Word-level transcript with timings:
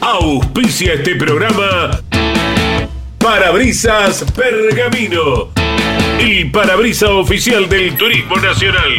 Auspicia 0.00 0.94
este 0.94 1.14
programa 1.14 2.00
Parabrisas 3.18 4.24
Pergamino, 4.34 5.50
el 6.18 6.50
parabrisa 6.50 7.10
oficial 7.10 7.68
del 7.68 7.96
Turismo 7.98 8.36
Nacional. 8.36 8.96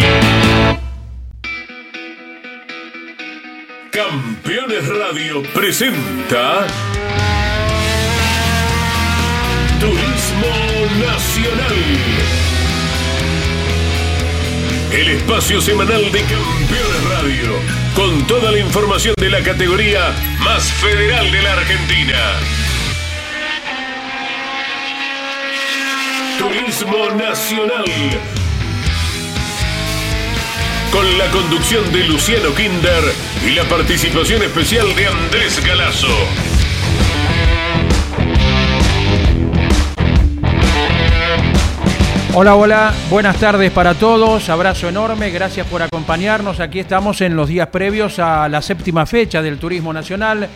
Campeones 3.92 4.88
Radio 4.88 5.42
presenta 5.54 6.68
Turismo 9.80 11.04
Nacional. 11.04 11.76
El 14.92 15.10
espacio 15.10 15.62
semanal 15.62 16.12
de 16.12 16.20
Campeones 16.20 16.91
Con 17.94 18.26
toda 18.26 18.52
la 18.52 18.58
información 18.58 19.14
de 19.16 19.30
la 19.30 19.44
categoría 19.44 20.12
más 20.40 20.64
federal 20.64 21.32
de 21.32 21.42
la 21.44 21.54
Argentina. 21.54 22.18
Turismo 26.40 27.12
Nacional. 27.12 27.86
Con 30.92 31.18
la 31.20 31.30
conducción 31.30 31.92
de 31.94 32.06
Luciano 32.06 32.56
Kinder 32.56 33.04
y 33.46 33.52
la 33.52 33.66
participación 33.66 34.42
especial 34.42 34.96
de 34.96 35.06
Andrés 35.06 35.64
Galazo. 35.64 36.61
Hola, 42.34 42.56
hola, 42.56 42.94
buenas 43.10 43.38
tardes 43.42 43.72
para 43.72 43.94
todos, 43.94 44.48
abrazo 44.48 44.88
enorme, 44.88 45.32
gracias 45.32 45.68
por 45.68 45.82
acompañarnos. 45.82 46.62
Aquí 46.62 46.80
estamos 46.80 47.20
en 47.20 47.36
los 47.36 47.50
días 47.50 47.68
previos 47.68 48.20
a 48.20 48.48
la 48.48 48.62
séptima 48.62 49.06
fecha 49.06 49.42
del 49.42 49.58
Turismo 49.58 49.92
Nacional. 49.92 50.48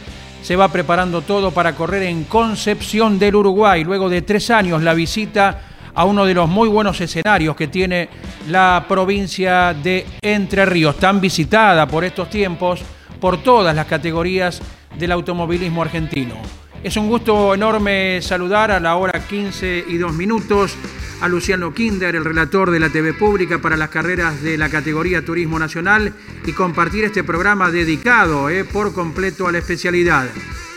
Se 0.42 0.56
va 0.56 0.70
preparando 0.70 1.22
todo 1.22 1.52
para 1.52 1.76
correr 1.76 2.04
en 2.04 2.24
Concepción 2.24 3.20
del 3.20 3.36
Uruguay. 3.36 3.84
Luego 3.84 4.08
de 4.08 4.22
tres 4.22 4.52
años 4.52 4.84
la 4.84 4.94
visita 4.94 5.64
a 5.94 6.06
uno 6.06 6.24
de 6.24 6.34
los 6.34 6.48
muy 6.48 6.70
buenos 6.70 7.02
escenarios 7.02 7.58
que 7.58 7.68
tiene 7.68 8.08
la 8.48 8.86
provincia 8.88 9.74
de 9.74 10.06
Entre 10.22 10.66
Ríos, 10.66 10.96
tan 10.96 11.20
visitada 11.20 11.86
por 11.88 12.06
estos 12.06 12.30
tiempos 12.30 12.80
por 13.20 13.44
todas 13.44 13.76
las 13.76 13.86
categorías 13.86 14.62
del 14.98 15.12
automovilismo 15.12 15.82
argentino. 15.82 16.36
Es 16.82 16.96
un 16.96 17.10
gusto 17.10 17.54
enorme 17.54 18.22
saludar 18.22 18.72
a 18.72 18.80
la 18.80 18.96
hora 18.96 19.20
15 19.28 19.86
y 19.90 19.98
2 19.98 20.14
minutos 20.14 20.78
a 21.22 21.28
Luciano 21.28 21.74
Kinder, 21.74 22.16
el 22.16 22.26
relator 22.26 22.72
de 22.72 22.80
la 22.80 22.90
TV 22.90 23.14
Pública 23.14 23.60
para 23.60 23.78
las 23.78 23.90
carreras 23.90 24.42
de 24.42 24.58
la 24.58 24.70
categoría 24.70 25.24
Turismo 25.24 25.60
Nacional 25.60 26.14
y 26.46 26.54
compartir 26.54 27.06
este 27.06 27.24
programa 27.24 27.72
dedicado 27.72 28.50
eh, 28.50 28.64
por 28.64 28.94
completo 28.94 29.48
a 29.48 29.52
la 29.52 29.60
especialidad. 29.60 30.26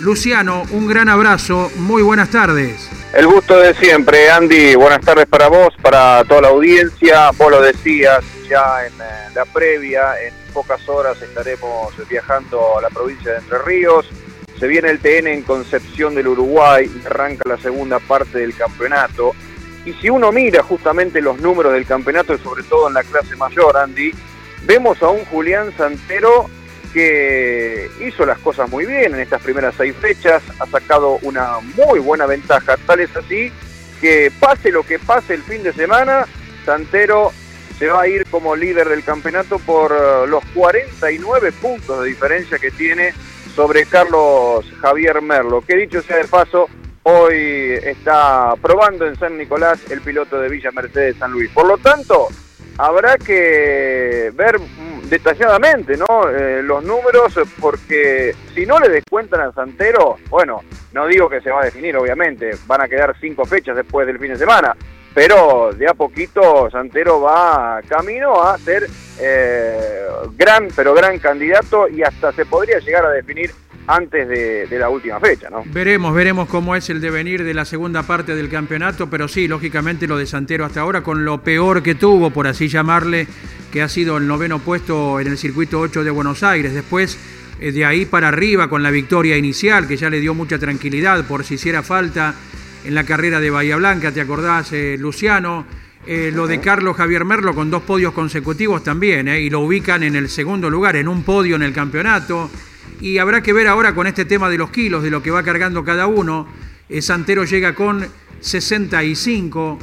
Luciano, 0.01 0.63
un 0.71 0.87
gran 0.87 1.09
abrazo, 1.09 1.71
muy 1.77 2.03
buenas 2.03 2.31
tardes. 2.31 2.89
El 3.15 3.27
gusto 3.27 3.59
de 3.59 3.75
siempre, 3.75 4.31
Andy, 4.31 4.75
buenas 4.75 5.01
tardes 5.01 5.27
para 5.27 5.49
vos, 5.49 5.75
para 5.83 6.25
toda 6.25 6.43
la 6.43 6.49
audiencia, 6.49 7.31
vos 7.33 7.51
lo 7.51 7.61
decías 7.61 8.25
ya 8.49 8.87
en 8.87 8.93
eh, 8.95 9.31
la 9.35 9.45
previa, 9.45 10.15
en 10.25 10.35
pocas 10.53 10.89
horas 10.89 11.21
estaremos 11.21 11.93
viajando 12.09 12.79
a 12.79 12.83
la 12.83 12.91
provincia 12.91 13.33
de 13.33 13.39
Entre 13.39 13.59
Ríos, 13.59 14.07
se 14.59 14.67
viene 14.67 14.91
el 14.91 14.99
TN 14.99 15.29
en 15.29 15.43
Concepción 15.43 16.15
del 16.17 16.29
Uruguay, 16.29 16.91
arranca 17.07 17.49
la 17.49 17.59
segunda 17.59 18.01
parte 18.01 18.39
del 18.39 18.57
campeonato. 18.57 19.33
Y 19.85 19.93
si 19.95 20.11
uno 20.11 20.33
mira 20.33 20.63
justamente 20.63 21.21
los 21.21 21.41
números 21.41 21.73
del 21.73 21.87
campeonato, 21.87 22.37
sobre 22.39 22.63
todo 22.65 22.89
en 22.89 22.95
la 22.95 23.03
clase 23.05 23.37
mayor, 23.37 23.77
Andy, 23.77 24.13
vemos 24.65 25.03
a 25.03 25.09
un 25.09 25.25
Julián 25.27 25.73
Santero 25.77 26.47
que 26.93 27.91
hizo 28.01 28.25
las 28.25 28.39
cosas 28.39 28.69
muy 28.71 28.87
bien 28.87 29.15
en 29.15 29.21
estas 29.21 29.43
primeras 29.43 29.75
seis 29.77 29.95
fechas, 30.01 30.43
ha 30.59 30.67
sacado 30.67 31.19
una 31.23 31.61
muy 31.77 31.99
buena 32.01 32.27
ventaja, 32.27 32.77
tal 32.87 33.01
es 33.01 33.15
así 33.17 33.53
que 34.01 34.33
pase 34.39 34.71
lo 34.71 34.85
que 34.85 34.99
pase 34.99 35.35
el 35.35 35.43
fin 35.43 35.63
de 35.63 35.73
semana, 35.73 36.27
Santero 36.65 37.33
se 37.79 37.89
va 37.89 38.03
a 38.03 38.09
ir 38.09 38.27
como 38.27 38.57
líder 38.57 38.89
del 38.89 39.05
campeonato 39.05 39.59
por 39.59 39.93
eh, 39.93 40.27
los 40.29 40.45
49 40.55 41.53
puntos 41.53 42.03
de 42.03 42.09
diferencia 42.09 42.59
que 42.59 42.71
tiene 42.71 43.13
sobre 43.55 43.87
Carlos 43.87 44.65
Javier 44.81 45.21
Merlo, 45.23 45.63
que 45.63 45.77
dicho 45.77 46.03
sea 46.03 46.17
de 46.17 46.25
paso, 46.25 46.69
hoy 47.11 47.79
está 47.83 48.55
probando 48.61 49.07
en 49.07 49.17
San 49.17 49.39
Nicolás 49.39 49.81
el 49.91 50.03
piloto 50.03 50.39
de 50.39 50.49
Villa 50.51 50.71
Mercedes 50.73 51.17
San 51.17 51.33
Luis. 51.33 51.51
Por 51.51 51.67
lo 51.67 51.79
tanto, 51.79 52.29
habrá 52.77 53.17
que 53.17 54.31
ver 54.35 54.61
detalladamente 55.05 55.97
¿no? 55.97 56.29
Eh, 56.29 56.63
los 56.63 56.85
números 56.85 57.33
porque 57.61 58.35
si 58.55 58.67
no 58.67 58.79
le 58.79 58.91
descuentan 58.91 59.41
a 59.41 59.53
Santero, 59.53 60.17
bueno, 60.29 60.63
no 60.93 61.07
digo 61.07 61.31
que 61.31 61.41
se 61.41 61.51
va 61.51 61.63
a 61.63 61.65
definir, 61.65 61.97
obviamente, 61.97 62.51
van 62.67 62.83
a 62.83 62.89
quedar 62.89 63.17
cinco 63.19 63.47
fechas 63.47 63.75
después 63.75 64.07
del 64.07 64.19
fin 64.19 64.33
de 64.33 64.37
semana, 64.37 64.77
pero 65.15 65.71
de 65.73 65.89
a 65.89 65.95
poquito 65.95 66.69
Santero 66.71 67.23
va 67.23 67.81
camino 67.89 68.43
a 68.43 68.59
ser 68.59 68.87
eh, 69.19 70.07
gran, 70.37 70.69
pero 70.77 70.93
gran 70.93 71.19
candidato 71.19 71.89
y 71.89 72.03
hasta 72.03 72.33
se 72.33 72.45
podría 72.45 72.79
llegar 72.81 73.07
a 73.07 73.11
definir 73.11 73.51
antes 73.89 74.29
de, 74.29 74.79
la 74.79 74.91
última 74.91 75.19
fecha, 75.19 75.49
¿no? 75.49 75.65
Veremos, 75.65 76.15
veremos 76.15 76.47
cómo 76.49 76.77
es 76.77 76.91
el 76.91 77.01
devenir 77.01 77.43
de 77.43 77.55
la 77.55 77.65
segunda 77.65 78.03
parte 78.03 78.37
del 78.37 78.51
campeonato, 78.51 79.09
pero 79.09 79.29
sí, 79.29 79.49
lógicamente 79.49 80.07
lo 80.07 80.19
de 80.19 80.27
Santero 80.27 80.67
hasta 80.67 80.83
ahora, 80.83 81.03
con 81.03 81.25
lo 81.25 81.43
peor 81.43 81.83
que 81.83 81.95
tuvo, 81.95 82.31
por 82.31 82.47
así 82.47 82.69
llamarle, 82.69 83.27
que 83.73 83.81
ha 83.81 83.89
sido 83.89 84.19
el 84.19 84.27
noveno 84.27 84.59
puesto 84.59 85.21
en 85.21 85.29
el 85.29 85.39
circuito 85.39 85.81
8 85.81 86.05
de 86.05 86.11
Buenos 86.11 86.43
Aires. 86.43 86.75
Después, 86.75 87.19
eh, 87.61 87.73
de 87.73 87.87
ahí 87.87 88.05
para 88.05 88.29
arriba, 88.29 88.69
con 88.69 88.83
la 88.83 88.91
victoria 88.91 89.39
inicial, 89.39 89.89
que 89.89 89.97
ya 89.97 90.11
le 90.11 90.21
dio 90.21 90.35
mucha 90.35 90.59
tranquilidad 90.59 91.25
por 91.25 91.43
si 91.45 91.55
hiciera 91.55 91.83
falta 91.83 92.35
en 92.85 92.95
la 92.95 93.05
carrera 93.05 93.41
de 93.41 93.49
Bahía 93.49 93.77
Blanca, 93.77 94.13
¿te 94.13 94.21
acordás, 94.21 94.71
eh, 94.73 94.97
Luciano? 94.99 95.65
Eh, 96.07 96.31
lo 96.33 96.47
de 96.47 96.61
Carlos 96.61 96.97
Javier 96.97 97.25
Merlo 97.25 97.55
con 97.55 97.71
dos 97.71 97.83
podios 97.83 98.13
consecutivos 98.13 98.85
también, 98.85 99.29
y 99.29 99.49
lo 99.49 99.61
ubican 99.61 100.03
en 100.03 100.15
el 100.15 100.29
segundo 100.29 100.69
lugar, 100.69 100.97
en 100.97 101.09
un 101.09 101.23
podio 101.23 101.57
en 101.57 101.63
el 101.63 101.73
campeonato. 101.73 102.51
Y 103.01 103.19
habrá 103.19 103.43
que 103.43 103.53
ver 103.53 103.69
ahora 103.69 103.95
con 103.95 104.07
este 104.07 104.25
tema 104.25 104.49
de 104.49 104.59
los 104.59 104.71
kilos, 104.71 105.03
de 105.03 105.11
lo 105.11 105.23
que 105.23 105.31
va 105.31 105.43
cargando 105.43 105.85
cada 105.85 106.07
uno. 106.07 106.49
Eh, 106.89 107.03
Santero 107.03 107.45
llega 107.45 107.75
con 107.75 108.07
65, 108.41 109.79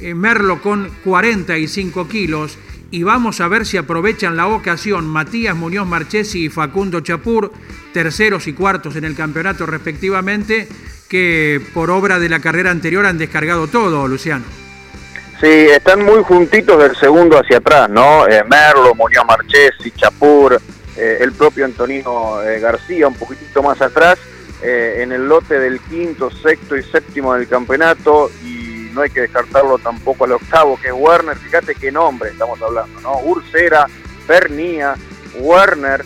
eh, 0.00 0.14
Merlo 0.14 0.60
con 0.60 0.90
45 1.04 2.08
kilos. 2.08 2.58
Y 2.90 3.02
vamos 3.02 3.40
a 3.40 3.48
ver 3.48 3.66
si 3.66 3.76
aprovechan 3.76 4.36
la 4.36 4.46
ocasión 4.46 5.06
Matías 5.06 5.54
Muñoz 5.54 5.86
Marchesi 5.86 6.44
y 6.44 6.48
Facundo 6.48 7.00
Chapur, 7.00 7.52
terceros 7.92 8.46
y 8.46 8.54
cuartos 8.54 8.96
en 8.96 9.04
el 9.04 9.14
campeonato 9.14 9.66
respectivamente, 9.66 10.68
que 11.08 11.60
por 11.74 11.90
obra 11.90 12.18
de 12.18 12.30
la 12.30 12.40
carrera 12.40 12.70
anterior 12.70 13.04
han 13.04 13.18
descargado 13.18 13.66
todo, 13.66 14.08
Luciano. 14.08 14.44
Sí, 15.40 15.46
están 15.46 16.02
muy 16.04 16.22
juntitos 16.22 16.82
del 16.82 16.96
segundo 16.96 17.38
hacia 17.38 17.58
atrás, 17.58 17.88
¿no? 17.90 18.26
Eh, 18.26 18.42
Merlo, 18.48 18.94
Muñoz 18.94 19.24
Marchesi, 19.26 19.92
Chapur, 19.92 20.60
eh, 20.98 21.18
el 21.20 21.30
propio 21.30 21.64
Antonino 21.64 22.42
eh, 22.42 22.58
García 22.58 23.06
un 23.06 23.14
poquitito 23.14 23.62
más 23.62 23.80
atrás, 23.80 24.18
eh, 24.62 24.96
en 24.98 25.12
el 25.12 25.28
lote 25.28 25.56
del 25.60 25.78
quinto, 25.78 26.28
sexto 26.28 26.76
y 26.76 26.82
séptimo 26.82 27.34
del 27.34 27.46
campeonato, 27.46 28.32
y 28.44 28.90
no 28.92 29.02
hay 29.02 29.10
que 29.10 29.20
descartarlo 29.20 29.78
tampoco 29.78 30.24
al 30.24 30.32
octavo, 30.32 30.76
que 30.82 30.88
es 30.88 30.94
Werner, 30.96 31.36
fíjate 31.36 31.76
qué 31.76 31.92
nombre 31.92 32.30
estamos 32.30 32.60
hablando, 32.60 33.00
¿no? 33.00 33.20
Ursera, 33.20 33.86
Pernía, 34.26 34.96
Werner, 35.38 36.04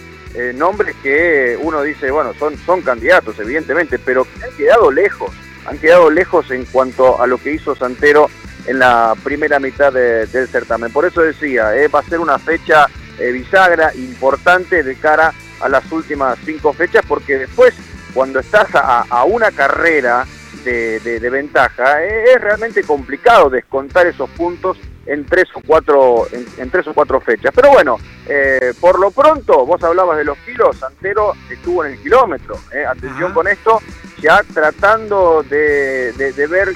nombres 0.54 0.94
que 1.02 1.58
uno 1.62 1.82
dice, 1.82 2.10
bueno, 2.10 2.34
son, 2.38 2.58
son 2.58 2.82
candidatos, 2.82 3.38
evidentemente, 3.38 3.98
pero 3.98 4.24
que 4.24 4.44
han 4.44 4.56
quedado 4.58 4.90
lejos, 4.90 5.30
han 5.64 5.78
quedado 5.78 6.10
lejos 6.10 6.50
en 6.50 6.66
cuanto 6.66 7.20
a 7.20 7.26
lo 7.26 7.38
que 7.38 7.52
hizo 7.54 7.74
Santero 7.74 8.28
en 8.66 8.78
la 8.78 9.14
primera 9.24 9.58
mitad 9.58 9.92
del 9.92 10.48
certamen. 10.48 10.92
Por 10.92 11.06
eso 11.06 11.22
decía, 11.22 11.70
va 11.94 12.00
a 12.00 12.04
ser 12.04 12.20
una 12.20 12.38
fecha 12.38 12.88
eh, 13.18 13.30
bisagra 13.30 13.94
importante 13.94 14.82
de 14.82 14.94
cara 14.96 15.32
a 15.60 15.68
las 15.68 15.90
últimas 15.92 16.38
cinco 16.44 16.72
fechas, 16.72 17.04
porque 17.06 17.38
después, 17.38 17.74
cuando 18.14 18.40
estás 18.40 18.68
a, 18.74 19.24
una 19.24 19.50
carrera 19.50 20.26
de, 20.64 21.28
ventaja, 21.30 22.02
eh, 22.04 22.24
es 22.34 22.40
realmente 22.40 22.82
complicado 22.82 23.50
descontar 23.50 24.06
esos 24.06 24.28
puntos 24.30 24.78
en 25.06 25.24
tres 25.26 25.48
o 25.54 25.60
cuatro, 25.66 26.26
en, 26.32 26.70
tres 26.70 26.86
o 26.86 26.94
cuatro 26.94 27.20
fechas. 27.20 27.52
Pero 27.54 27.70
bueno, 27.70 27.98
eh, 28.26 28.72
por 28.80 28.98
lo 28.98 29.10
pronto, 29.10 29.66
vos 29.66 29.82
hablabas 29.82 30.16
de 30.18 30.24
los 30.24 30.38
kilos, 30.38 30.76
Santero 30.76 31.34
estuvo 31.50 31.84
en 31.84 31.92
el 31.92 31.98
kilómetro. 31.98 32.56
atención 32.88 33.32
con 33.32 33.46
esto, 33.46 33.80
ya 34.20 34.42
tratando 34.54 35.44
de, 35.48 36.12
de, 36.12 36.46
ver 36.46 36.72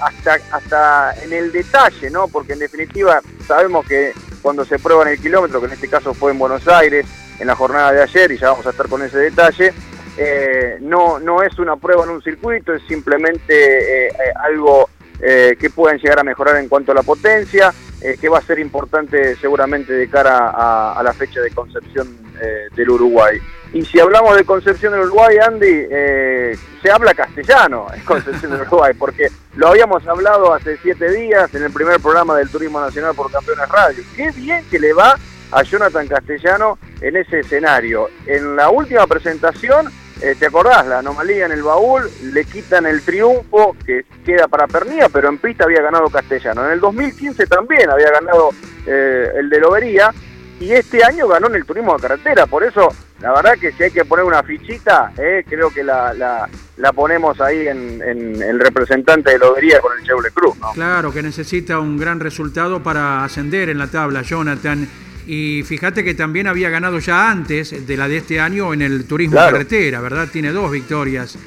hasta, 0.00 0.38
hasta 0.52 1.14
en 1.22 1.32
el 1.32 1.52
detalle, 1.52 2.10
¿no? 2.10 2.28
Porque 2.28 2.52
en 2.52 2.58
definitiva 2.58 3.20
sabemos 3.46 3.86
que 3.86 4.12
cuando 4.42 4.64
se 4.64 4.78
prueba 4.78 5.02
en 5.02 5.10
el 5.10 5.20
kilómetro, 5.20 5.60
que 5.60 5.66
en 5.66 5.72
este 5.72 5.88
caso 5.88 6.14
fue 6.14 6.32
en 6.32 6.38
Buenos 6.38 6.66
Aires, 6.68 7.06
en 7.38 7.46
la 7.46 7.54
jornada 7.54 7.92
de 7.92 8.02
ayer, 8.02 8.32
y 8.32 8.38
ya 8.38 8.50
vamos 8.50 8.66
a 8.66 8.70
estar 8.70 8.88
con 8.88 9.02
ese 9.02 9.18
detalle, 9.18 9.72
eh, 10.16 10.78
no, 10.80 11.18
no 11.18 11.42
es 11.42 11.58
una 11.58 11.76
prueba 11.76 12.04
en 12.04 12.10
un 12.10 12.22
circuito, 12.22 12.74
es 12.74 12.82
simplemente 12.86 14.06
eh, 14.06 14.08
eh, 14.08 14.12
algo 14.42 14.88
que 15.20 15.68
pueden 15.68 15.98
llegar 15.98 16.18
a 16.18 16.24
mejorar 16.24 16.56
en 16.56 16.66
cuanto 16.66 16.92
a 16.92 16.94
la 16.94 17.02
potencia, 17.02 17.74
que 18.00 18.28
va 18.28 18.38
a 18.38 18.42
ser 18.42 18.58
importante 18.58 19.36
seguramente 19.36 19.92
de 19.92 20.08
cara 20.08 20.50
a, 20.96 21.02
la 21.02 21.12
fecha 21.12 21.40
de 21.40 21.50
Concepción 21.50 22.16
del 22.74 22.90
Uruguay. 22.90 23.38
Y 23.72 23.84
si 23.84 24.00
hablamos 24.00 24.36
de 24.36 24.44
Concepción 24.44 24.92
del 24.92 25.02
Uruguay, 25.02 25.36
Andy, 25.46 25.86
se 26.82 26.90
habla 26.90 27.14
castellano 27.14 27.86
en 27.94 28.00
Concepción 28.04 28.52
del 28.52 28.62
Uruguay, 28.62 28.94
porque 28.98 29.28
lo 29.56 29.68
habíamos 29.68 30.06
hablado 30.06 30.54
hace 30.54 30.78
siete 30.78 31.10
días 31.12 31.54
en 31.54 31.62
el 31.62 31.72
primer 31.72 32.00
programa 32.00 32.36
del 32.36 32.48
Turismo 32.48 32.80
Nacional 32.80 33.14
por 33.14 33.30
Campeones 33.30 33.68
Radio. 33.68 34.02
Qué 34.16 34.30
bien 34.30 34.64
que 34.70 34.78
le 34.78 34.92
va 34.92 35.16
a 35.52 35.62
Jonathan 35.62 36.06
Castellano 36.06 36.78
en 37.00 37.16
ese 37.16 37.40
escenario. 37.40 38.08
En 38.26 38.56
la 38.56 38.70
última 38.70 39.06
presentación, 39.06 39.90
eh, 40.22 40.36
¿te 40.38 40.46
acordás? 40.46 40.86
La 40.86 40.98
anomalía 40.98 41.46
en 41.46 41.52
el 41.52 41.62
baúl, 41.62 42.10
le 42.22 42.44
quitan 42.44 42.86
el 42.86 43.02
triunfo 43.02 43.76
que 43.84 44.04
queda 44.24 44.48
para 44.48 44.66
Pernía, 44.66 45.08
pero 45.08 45.28
en 45.28 45.38
pista 45.38 45.64
había 45.64 45.82
ganado 45.82 46.08
Castellano. 46.08 46.64
En 46.66 46.72
el 46.72 46.80
2015 46.80 47.46
también 47.46 47.88
había 47.90 48.10
ganado 48.10 48.50
eh, 48.86 49.28
el 49.36 49.48
de 49.48 49.60
Lobería 49.60 50.12
y 50.60 50.72
este 50.72 51.02
año 51.02 51.26
ganó 51.26 51.48
en 51.48 51.56
el 51.56 51.64
turismo 51.64 51.96
de 51.96 52.02
carretera. 52.02 52.46
Por 52.46 52.62
eso, 52.62 52.88
la 53.20 53.32
verdad 53.32 53.54
que 53.58 53.72
si 53.72 53.84
hay 53.84 53.90
que 53.90 54.04
poner 54.04 54.24
una 54.24 54.42
fichita, 54.42 55.12
eh, 55.16 55.42
creo 55.48 55.70
que 55.70 55.82
la, 55.82 56.12
la, 56.12 56.92
ponemos 56.92 57.40
ahí 57.40 57.66
en, 57.66 58.02
el 58.02 58.60
representante 58.60 59.30
de 59.30 59.38
Lobería 59.38 59.80
con 59.80 59.98
el 59.98 60.04
Chevrolet 60.04 60.32
Cruz. 60.32 60.56
Claro, 60.74 61.12
que 61.12 61.22
necesita 61.22 61.78
un 61.78 61.96
gran 61.96 62.20
resultado 62.20 62.82
para 62.82 63.24
ascender 63.24 63.70
en 63.70 63.78
la 63.78 63.86
tabla, 63.86 64.22
Jonathan. 64.22 64.86
Y 65.32 65.62
fíjate 65.62 66.02
que 66.02 66.14
también 66.14 66.48
había 66.48 66.70
ganado 66.70 66.98
ya 66.98 67.30
antes 67.30 67.86
de 67.86 67.96
la 67.96 68.08
de 68.08 68.16
este 68.16 68.40
año 68.40 68.74
en 68.74 68.82
el 68.82 69.04
turismo 69.04 69.36
carretera, 69.36 70.00
¿verdad? 70.00 70.28
Tiene 70.28 70.50
dos 70.50 70.72
victorias. 70.72 71.38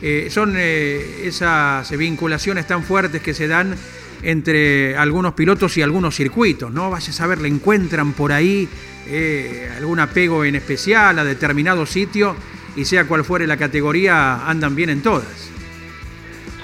Eh, 0.00 0.28
son 0.30 0.54
eh, 0.56 1.24
esas 1.24 1.90
vinculaciones 1.90 2.68
tan 2.68 2.84
fuertes 2.84 3.20
que 3.20 3.34
se 3.34 3.48
dan 3.48 3.74
entre 4.22 4.96
algunos 4.96 5.34
pilotos 5.34 5.76
y 5.76 5.82
algunos 5.82 6.14
circuitos, 6.14 6.72
¿no? 6.72 6.88
Vaya 6.88 7.10
a 7.10 7.12
saber, 7.12 7.40
le 7.40 7.48
encuentran 7.48 8.12
por 8.12 8.30
ahí 8.30 8.68
eh, 9.08 9.68
algún 9.76 9.98
apego 9.98 10.44
en 10.44 10.54
especial 10.54 11.18
a 11.18 11.24
determinado 11.24 11.84
sitio 11.84 12.36
y 12.76 12.84
sea 12.84 13.08
cual 13.08 13.24
fuere 13.24 13.48
la 13.48 13.56
categoría, 13.56 14.48
andan 14.48 14.76
bien 14.76 14.90
en 14.90 15.02
todas. 15.02 15.51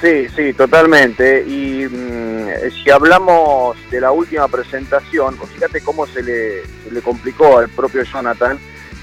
Sí, 0.00 0.28
sí, 0.34 0.52
totalmente. 0.52 1.44
Y 1.46 1.86
mm, 1.86 2.70
si 2.70 2.90
hablamos 2.90 3.76
de 3.90 4.00
la 4.00 4.12
última 4.12 4.46
presentación, 4.48 5.36
fíjate 5.54 5.80
cómo 5.80 6.06
se 6.06 6.22
le, 6.22 7.02
complicó 7.02 7.58
al 7.58 7.68
propio 7.68 8.02
Jonathan, 8.04 8.58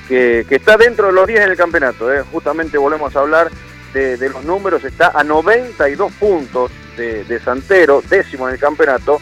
que, 0.07 0.45
está 0.49 0.77
dentro 0.77 1.07
de 1.07 1.13
los 1.13 1.27
10 1.27 1.41
en 1.41 1.51
el 1.51 1.57
campeonato. 1.57 2.13
¿eh? 2.13 2.23
Justamente 2.31 2.77
volvemos 2.77 3.15
a 3.15 3.19
hablar 3.19 3.51
de, 3.93 4.17
los 4.29 4.43
números, 4.43 4.83
está 4.83 5.11
a 5.15 5.23
92 5.23 6.11
puntos 6.13 6.71
de, 6.97 7.39
Santero, 7.43 8.01
décimo 8.09 8.47
en 8.47 8.55
el 8.55 8.59
campeonato, 8.59 9.21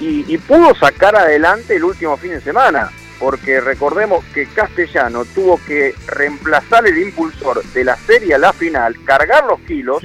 y 0.00 0.38
pudo 0.38 0.74
sacar 0.76 1.16
adelante 1.16 1.76
el 1.76 1.84
último 1.84 2.16
fin 2.16 2.30
de 2.30 2.40
semana 2.40 2.90
porque 3.18 3.60
recordemos 3.60 4.24
que 4.32 4.46
Castellano 4.46 5.24
tuvo 5.24 5.60
que 5.66 5.94
reemplazar 6.06 6.86
el 6.86 6.98
impulsor 6.98 7.64
de 7.64 7.84
la 7.84 7.96
serie 7.96 8.34
a 8.34 8.38
la 8.38 8.52
final, 8.52 8.96
cargar 9.04 9.44
los 9.44 9.60
kilos 9.60 10.02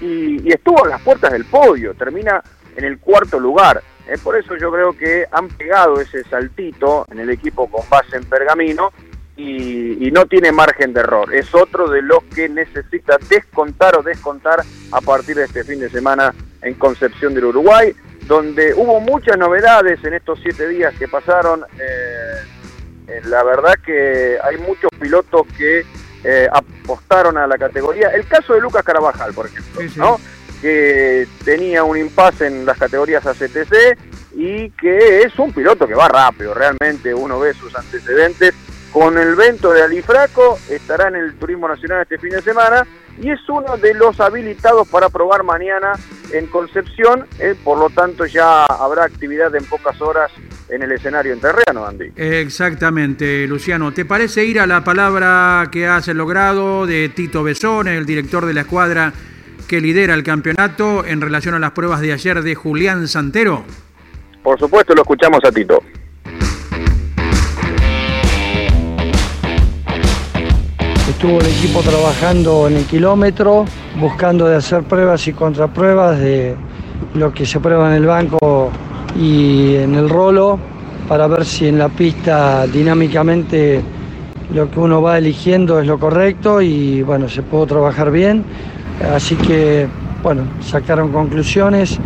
y, 0.00 0.52
estuvo 0.52 0.84
en 0.84 0.90
las 0.90 1.02
puertas 1.02 1.32
del 1.32 1.44
podio, 1.44 1.94
termina 1.94 2.42
en 2.76 2.84
el 2.84 2.98
cuarto 2.98 3.38
lugar. 3.38 3.82
Eh, 4.06 4.16
por 4.22 4.36
eso 4.36 4.56
yo 4.56 4.70
creo 4.70 4.96
que 4.96 5.26
han 5.30 5.48
pegado 5.48 6.00
ese 6.00 6.24
saltito 6.24 7.06
en 7.10 7.20
el 7.20 7.30
equipo 7.30 7.70
con 7.70 7.88
base 7.88 8.16
en 8.16 8.24
pergamino 8.24 8.92
y, 9.36 10.10
no 10.12 10.26
tiene 10.26 10.52
margen 10.52 10.92
de 10.92 11.00
error. 11.00 11.34
Es 11.34 11.52
otro 11.54 11.88
de 11.88 12.00
los 12.02 12.22
que 12.34 12.48
necesita 12.48 13.16
descontar 13.28 13.98
o 13.98 14.02
descontar 14.02 14.62
a 14.92 15.00
partir 15.00 15.36
de 15.36 15.44
este 15.44 15.64
fin 15.64 15.80
de 15.80 15.90
semana 15.90 16.32
en 16.62 16.74
Concepción 16.74 17.34
del 17.34 17.46
Uruguay, 17.46 17.92
donde 18.26 18.74
hubo 18.74 19.00
muchas 19.00 19.36
novedades 19.36 20.02
en 20.04 20.14
estos 20.14 20.38
siete 20.40 20.68
días 20.68 20.94
que 20.96 21.08
pasaron. 21.08 21.64
Eh, 21.80 23.20
la 23.24 23.42
verdad 23.42 23.74
que 23.84 24.38
hay 24.42 24.56
muchos 24.58 24.90
pilotos 25.00 25.46
que 25.58 25.84
eh, 26.24 26.48
apostaron 26.50 27.36
a 27.36 27.46
la 27.46 27.58
categoría. 27.58 28.08
El 28.08 28.26
caso 28.26 28.54
de 28.54 28.60
Lucas 28.60 28.82
Carabajal, 28.82 29.32
por 29.34 29.46
ejemplo, 29.46 29.82
¿no? 29.96 30.20
que 30.64 31.28
tenía 31.44 31.84
un 31.84 31.98
impasse 31.98 32.46
en 32.46 32.64
las 32.64 32.78
categorías 32.78 33.26
ACTC 33.26 33.98
y 34.34 34.70
que 34.70 35.20
es 35.20 35.38
un 35.38 35.52
piloto 35.52 35.86
que 35.86 35.94
va 35.94 36.08
rápido, 36.08 36.54
realmente 36.54 37.14
uno 37.14 37.38
ve 37.38 37.52
sus 37.52 37.76
antecedentes. 37.76 38.54
Con 38.90 39.18
el 39.18 39.34
vento 39.34 39.72
de 39.72 39.82
Alifraco 39.82 40.58
estará 40.70 41.08
en 41.08 41.16
el 41.16 41.34
Turismo 41.34 41.68
Nacional 41.68 42.02
este 42.02 42.16
fin 42.16 42.30
de 42.30 42.40
semana 42.40 42.86
y 43.20 43.28
es 43.30 43.40
uno 43.48 43.76
de 43.76 43.92
los 43.92 44.20
habilitados 44.20 44.88
para 44.88 45.08
probar 45.10 45.42
mañana 45.42 45.92
en 46.32 46.46
Concepción, 46.46 47.26
eh, 47.40 47.54
por 47.62 47.76
lo 47.76 47.90
tanto 47.90 48.24
ya 48.24 48.64
habrá 48.64 49.04
actividad 49.04 49.54
en 49.54 49.64
pocas 49.64 50.00
horas 50.00 50.30
en 50.68 50.82
el 50.82 50.92
escenario 50.92 51.32
entrerriano, 51.32 51.86
Andy. 51.86 52.12
Exactamente, 52.16 53.46
Luciano. 53.46 53.92
¿Te 53.92 54.04
parece 54.04 54.44
ir 54.44 54.60
a 54.60 54.66
la 54.66 54.82
palabra 54.82 55.68
que 55.70 55.86
has 55.86 56.08
logrado 56.08 56.86
de 56.86 57.08
Tito 57.10 57.42
Besón, 57.42 57.88
el 57.88 58.06
director 58.06 58.46
de 58.46 58.54
la 58.54 58.62
escuadra 58.62 59.12
que 59.68 59.80
lidera 59.80 60.14
el 60.14 60.22
campeonato 60.22 61.04
en 61.04 61.20
relación 61.20 61.54
a 61.54 61.58
las 61.58 61.72
pruebas 61.72 62.00
de 62.00 62.12
ayer 62.12 62.42
de 62.42 62.54
Julián 62.54 63.08
Santero? 63.08 63.64
Por 64.42 64.58
supuesto, 64.58 64.94
lo 64.94 65.02
escuchamos 65.02 65.40
a 65.44 65.52
Tito. 65.52 65.82
Estuvo 71.08 71.40
el 71.40 71.46
equipo 71.46 71.80
trabajando 71.82 72.68
en 72.68 72.76
el 72.76 72.84
kilómetro, 72.84 73.64
buscando 73.98 74.46
de 74.46 74.56
hacer 74.56 74.82
pruebas 74.82 75.26
y 75.26 75.32
contrapruebas 75.32 76.18
de 76.18 76.54
lo 77.14 77.32
que 77.32 77.46
se 77.46 77.60
prueba 77.60 77.88
en 77.88 78.02
el 78.02 78.06
banco 78.06 78.70
y 79.16 79.76
en 79.76 79.94
el 79.94 80.08
rolo 80.08 80.58
para 81.08 81.26
ver 81.26 81.44
si 81.44 81.68
en 81.68 81.78
la 81.78 81.88
pista 81.88 82.66
dinámicamente 82.66 83.82
lo 84.52 84.70
que 84.70 84.80
uno 84.80 85.02
va 85.02 85.18
eligiendo 85.18 85.80
es 85.80 85.86
lo 85.86 85.98
correcto 85.98 86.60
y 86.60 87.02
bueno, 87.02 87.28
se 87.28 87.42
pudo 87.42 87.66
trabajar 87.66 88.10
bien. 88.10 88.44
Así 89.14 89.36
que 89.36 89.86
bueno, 90.22 90.44
sacaron 90.60 91.12
conclusiones, 91.12 91.98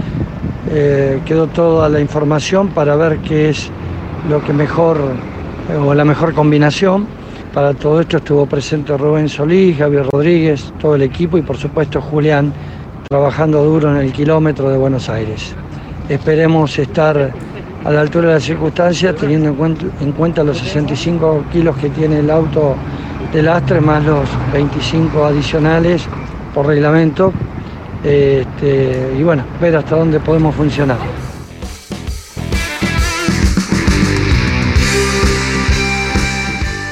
eh, 0.70 1.20
quedó 1.24 1.46
toda 1.46 1.88
la 1.88 2.00
información 2.00 2.68
para 2.68 2.96
ver 2.96 3.18
qué 3.18 3.50
es 3.50 3.70
lo 4.28 4.42
que 4.42 4.52
mejor 4.52 4.98
o 5.80 5.94
la 5.94 6.04
mejor 6.04 6.34
combinación. 6.34 7.06
Para 7.54 7.74
todo 7.74 8.00
esto 8.00 8.18
estuvo 8.18 8.46
presente 8.46 8.96
Rubén 8.96 9.28
Solís, 9.28 9.78
Javier 9.78 10.06
Rodríguez, 10.10 10.72
todo 10.80 10.94
el 10.96 11.02
equipo 11.02 11.38
y 11.38 11.42
por 11.42 11.56
supuesto 11.56 12.00
Julián 12.00 12.52
trabajando 13.08 13.64
duro 13.64 13.90
en 13.90 14.04
el 14.04 14.12
kilómetro 14.12 14.68
de 14.68 14.76
Buenos 14.76 15.08
Aires. 15.08 15.54
Esperemos 16.08 16.78
estar 16.78 17.32
a 17.84 17.90
la 17.90 18.00
altura 18.00 18.28
de 18.28 18.34
las 18.34 18.44
circunstancias, 18.44 19.14
teniendo 19.16 19.54
en 20.00 20.12
cuenta, 20.12 20.42
los 20.42 20.58
65 20.58 21.44
kilos 21.52 21.76
que 21.76 21.90
tiene 21.90 22.20
el 22.20 22.30
auto 22.30 22.74
de 23.32 23.42
lastre, 23.42 23.80
más 23.80 24.04
los 24.04 24.28
25 24.52 25.24
adicionales 25.24 26.02
por 26.54 26.66
reglamento, 26.66 27.32
este, 28.02 29.14
y 29.18 29.22
bueno, 29.22 29.44
ver 29.60 29.76
hasta 29.76 29.96
dónde 29.96 30.18
podemos 30.18 30.54
funcionar. 30.54 30.98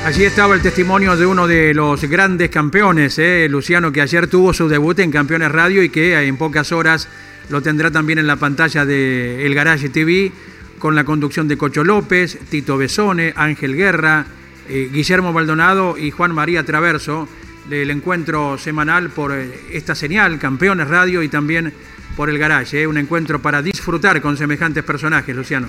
Allí 0.05 0.25
estaba 0.25 0.55
el 0.55 0.62
testimonio 0.62 1.17
de 1.17 1.26
uno 1.26 1.49
de 1.49 1.75
los 1.75 2.02
grandes 2.05 2.49
campeones, 2.50 3.19
eh, 3.19 3.49
Luciano, 3.50 3.90
que 3.90 4.02
ayer 4.02 4.29
tuvo 4.29 4.52
su 4.52 4.69
debut 4.69 4.99
en 5.00 5.11
Campeones 5.11 5.50
Radio 5.50 5.83
y 5.83 5.88
que 5.88 6.26
en 6.26 6.37
pocas 6.37 6.71
horas 6.71 7.09
lo 7.49 7.62
tendrá 7.62 7.91
también 7.91 8.19
en 8.19 8.26
la 8.26 8.37
pantalla 8.37 8.85
de 8.85 9.47
El 9.47 9.55
Garage 9.55 9.88
TV 9.88 10.33
con 10.79 10.95
la 10.95 11.05
conducción 11.05 11.49
de 11.49 11.57
Cocho 11.57 11.85
López, 11.85 12.38
Tito 12.50 12.76
Besone, 12.76 13.33
Ángel 13.37 13.76
Guerra, 13.76 14.26
eh, 14.69 14.88
Guillermo 14.93 15.33
Maldonado 15.33 15.97
y 15.97 16.11
Juan 16.11 16.35
María 16.35 16.65
Traverso 16.65 17.29
del 17.69 17.91
encuentro 17.91 18.59
semanal 18.59 19.11
por 19.11 19.33
eh, 19.33 19.50
esta 19.73 19.95
señal, 19.95 20.38
Campeones 20.38 20.88
Radio 20.88 21.23
y 21.23 21.29
también 21.29 21.73
por 22.17 22.31
el 22.31 22.38
Garage, 22.38 22.83
eh, 22.83 22.87
un 22.87 22.99
encuentro 22.99 23.41
para 23.41 23.62
disfrutar 23.62 24.21
con 24.21 24.37
semejantes 24.37 24.83
personajes, 24.85 25.35
Luciano. 25.35 25.69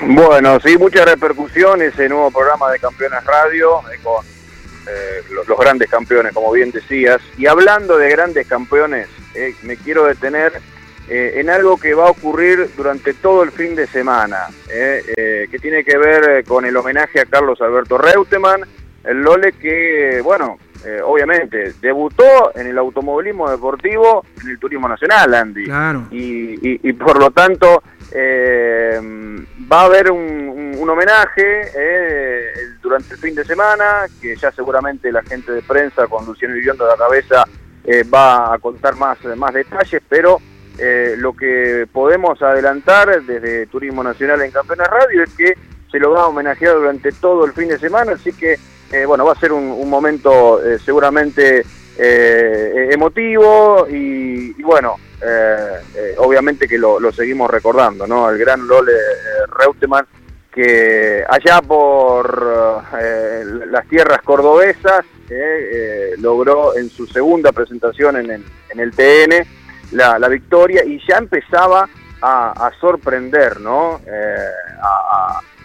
Bueno, 0.00 0.58
sí, 0.60 0.76
muchas 0.76 1.06
repercusiones 1.06 1.94
ese 1.94 2.08
nuevo 2.08 2.30
programa 2.30 2.70
de 2.70 2.78
Campeones 2.78 3.24
Radio 3.24 3.80
con 4.02 4.24
los, 5.48 5.58
grandes 5.58 5.88
campeones, 5.88 6.32
como 6.32 6.52
bien 6.52 6.70
decías. 6.70 7.20
Y 7.38 7.46
hablando 7.46 7.96
de 7.96 8.10
grandes 8.10 8.46
campeones, 8.46 9.08
me 9.62 9.76
quiero 9.76 10.04
detener 10.04 10.52
eh, 11.08 11.34
en 11.36 11.50
algo 11.50 11.76
que 11.76 11.94
va 11.94 12.08
a 12.08 12.10
ocurrir 12.10 12.68
durante 12.76 13.14
todo 13.14 13.44
el 13.44 13.52
fin 13.52 13.76
de 13.76 13.86
semana, 13.86 14.48
eh, 14.68 15.04
eh, 15.16 15.48
que 15.48 15.58
tiene 15.60 15.84
que 15.84 15.96
ver 15.96 16.44
con 16.44 16.64
el 16.64 16.76
homenaje 16.76 17.20
a 17.20 17.26
Carlos 17.26 17.60
Alberto 17.60 17.96
Reutemann, 17.96 18.62
el 19.04 19.22
Lole 19.22 19.52
que, 19.52 20.20
bueno, 20.24 20.58
obviamente 21.04 21.74
debutó 21.80 22.52
en 22.54 22.68
el 22.68 22.78
automovilismo 22.78 23.50
deportivo 23.50 24.24
en 24.40 24.50
el 24.50 24.58
Turismo 24.58 24.88
Nacional, 24.88 25.34
Andy. 25.34 25.64
Claro. 25.64 26.06
Y, 26.12 26.92
por 26.92 27.18
lo 27.18 27.30
tanto 27.32 27.82
va 28.14 29.80
a 29.80 29.84
haber 29.84 30.10
un, 30.10 30.88
homenaje 30.88 31.72
durante 32.80 33.14
el 33.14 33.20
fin 33.20 33.34
de 33.34 33.44
semana, 33.44 34.06
que 34.20 34.36
ya 34.36 34.52
seguramente 34.52 35.10
la 35.10 35.22
gente 35.22 35.50
de 35.50 35.62
prensa 35.62 36.06
con 36.06 36.24
Luciano 36.24 36.54
Viviendo 36.54 36.84
de 36.84 36.90
la 36.90 36.96
cabeza 36.96 37.44
va 38.12 38.54
a 38.54 38.58
contar 38.58 38.94
más, 38.94 39.18
más 39.36 39.52
detalles, 39.52 40.00
pero 40.08 40.40
eh, 40.78 41.14
lo 41.16 41.34
que 41.34 41.86
podemos 41.90 42.40
adelantar 42.42 43.22
desde 43.24 43.66
Turismo 43.66 44.02
Nacional 44.02 44.42
en 44.42 44.50
Campeones 44.50 44.86
Radio 44.88 45.22
es 45.22 45.34
que 45.34 45.54
se 45.90 45.98
lo 45.98 46.10
va 46.10 46.22
a 46.22 46.26
homenajear 46.26 46.74
durante 46.74 47.12
todo 47.12 47.44
el 47.46 47.52
fin 47.52 47.68
de 47.68 47.78
semana, 47.78 48.12
así 48.12 48.32
que 48.32 48.56
bueno, 49.06 49.24
va 49.24 49.32
a 49.32 49.40
ser 49.40 49.52
un, 49.52 49.88
momento 49.90 50.60
seguramente 50.84 51.64
emotivo 51.98 53.86
y, 53.90 54.52
bueno, 54.62 54.96
obviamente 56.18 56.68
que 56.68 56.78
lo, 56.78 57.00
seguimos 57.10 57.50
recordando, 57.50 58.06
¿no? 58.06 58.30
El 58.30 58.38
gran 58.38 58.66
Lole 58.66 58.92
Reutemann 59.58 60.06
que 60.52 61.24
allá 61.28 61.60
por 61.62 62.82
las 63.66 63.88
tierras 63.88 64.22
cordobesas 64.22 65.04
logró 66.18 66.76
en 66.76 66.88
su 66.90 67.06
segunda 67.06 67.50
presentación 67.52 68.16
en 68.18 68.30
el, 68.30 68.44
en 68.70 68.80
el 68.80 68.92
TN 68.92 69.46
la, 69.92 70.28
victoria 70.28 70.84
y 70.84 71.00
ya 71.06 71.18
empezaba 71.18 71.88
a, 72.22 72.70
sorprender 72.80 73.60
¿no? 73.60 74.00
Eh, 74.06 74.36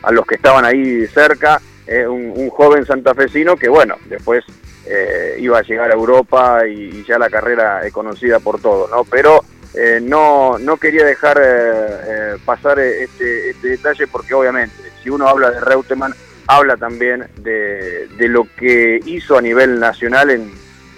a, 0.04 0.12
los 0.12 0.26
que 0.26 0.36
estaban 0.36 0.66
ahí 0.66 1.08
cerca, 1.08 1.62
eh, 1.88 2.08
un, 2.08 2.50
joven 2.50 2.86
santafesino 2.86 3.56
que 3.56 3.70
bueno, 3.70 3.96
después 4.10 4.44
eh, 4.86 5.38
iba 5.40 5.60
a 5.60 5.64
llegar 5.64 5.92
a 5.92 5.96
Europa 5.96 6.68
y, 6.68 7.04
ya 7.06 7.18
la 7.18 7.30
carrera 7.30 7.86
es 7.86 7.94
conocida 7.94 8.40
por 8.40 8.60
todos, 8.60 8.90
¿no? 8.92 9.04
pero 9.06 9.42
no, 10.02 10.58
no 10.60 10.76
quería 10.76 11.06
dejar 11.06 11.40
pasar 12.44 12.78
este, 12.80 13.52
este, 13.52 13.70
detalle 13.70 14.06
porque 14.06 14.34
obviamente 14.34 14.76
si 15.02 15.10
uno 15.10 15.30
habla 15.30 15.50
de 15.50 15.62
Reutemann, 15.62 16.14
habla 16.46 16.76
también 16.76 17.28
de, 17.38 18.10
de 18.18 18.28
lo 18.28 18.46
que 18.58 19.00
hizo 19.06 19.38
a 19.38 19.42
nivel 19.42 19.80
nacional 19.80 20.30
en, 20.30 20.52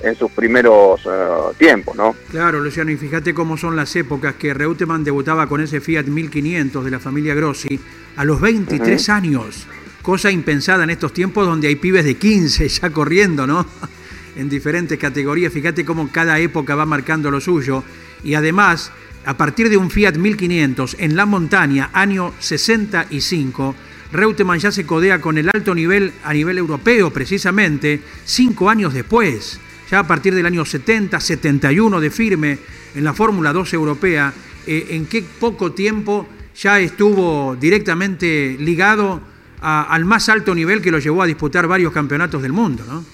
en 0.04 0.16
sus 0.16 0.30
primeros 0.32 1.02
eh, 1.06 1.10
tiempos, 1.58 1.96
¿no? 1.96 2.16
Claro, 2.30 2.60
Luciano, 2.60 2.92
y 2.92 2.98
fíjate 2.98 3.34
cómo 3.34 3.58
son 3.58 3.76
las 3.76 3.96
épocas 3.96 4.36
que 4.36 4.54
Reutemann 4.54 5.04
debutaba 5.04 5.48
con 5.48 5.62
ese 5.62 5.80
Fiat 5.80 6.06
1500 6.06 6.84
de 6.84 6.92
la 6.92 7.00
familia 7.00 7.34
Grossi 7.34 7.80
a 8.18 8.26
los 8.26 8.42
23 8.42 9.10
años, 9.10 9.66
cosa 10.02 10.30
impensada 10.30 10.84
en 10.84 10.90
estos 10.90 11.14
tiempos 11.14 11.48
donde 11.48 11.70
hay 11.70 11.78
pibes 11.78 12.04
de 12.04 12.16
15 12.16 12.68
ya 12.68 12.90
corriendo, 12.90 13.48
¿no? 13.48 13.66
en 14.36 14.50
diferentes 14.50 15.00
categorías, 15.00 15.54
fíjate 15.54 15.86
cómo 15.86 16.10
cada 16.12 16.38
época 16.40 16.76
va 16.76 16.86
marcando 16.86 17.32
lo 17.32 17.40
suyo, 17.40 17.84
y 18.26 18.34
además, 18.34 18.92
a 19.26 19.38
partir 19.38 19.70
de 19.70 19.78
un 19.78 19.90
Fiat 19.90 20.16
1500 20.16 20.98
en 21.00 21.16
la 21.16 21.26
montaña, 21.26 21.92
año 21.94 22.34
65, 22.40 23.74
Reutemann 24.12 24.60
ya 24.60 24.72
se 24.72 24.86
codea 24.86 25.22
con 25.22 25.38
el 25.38 25.50
alto 25.52 25.74
nivel 25.74 26.12
a 26.26 26.34
nivel 26.34 26.58
europeo, 26.58 27.12
precisamente, 27.12 28.02
cinco 28.26 28.70
años 28.70 28.94
después 28.94 29.60
ya 29.94 30.00
a 30.00 30.08
partir 30.08 30.34
del 30.34 30.48
año 30.48 30.66
70, 30.66 31.20
71 31.20 32.02
de 32.02 32.10
firme 32.10 32.58
en 32.96 33.04
la 33.04 33.14
Fórmula 33.14 33.54
2 33.54 33.76
europea, 33.76 34.34
eh, 34.66 34.88
en 34.90 35.06
qué 35.06 35.24
poco 35.40 35.74
tiempo 35.74 36.26
ya 36.56 36.80
estuvo 36.80 37.56
directamente 37.56 38.58
ligado 38.60 39.22
al 39.62 40.04
más 40.04 40.30
alto 40.30 40.56
nivel 40.56 40.82
que 40.82 40.90
lo 40.90 40.98
llevó 40.98 41.22
a 41.22 41.28
disputar 41.28 41.68
varios 41.68 41.94
campeonatos 41.94 42.42
del 42.42 42.54
mundo, 42.54 42.84
¿no? 42.88 43.06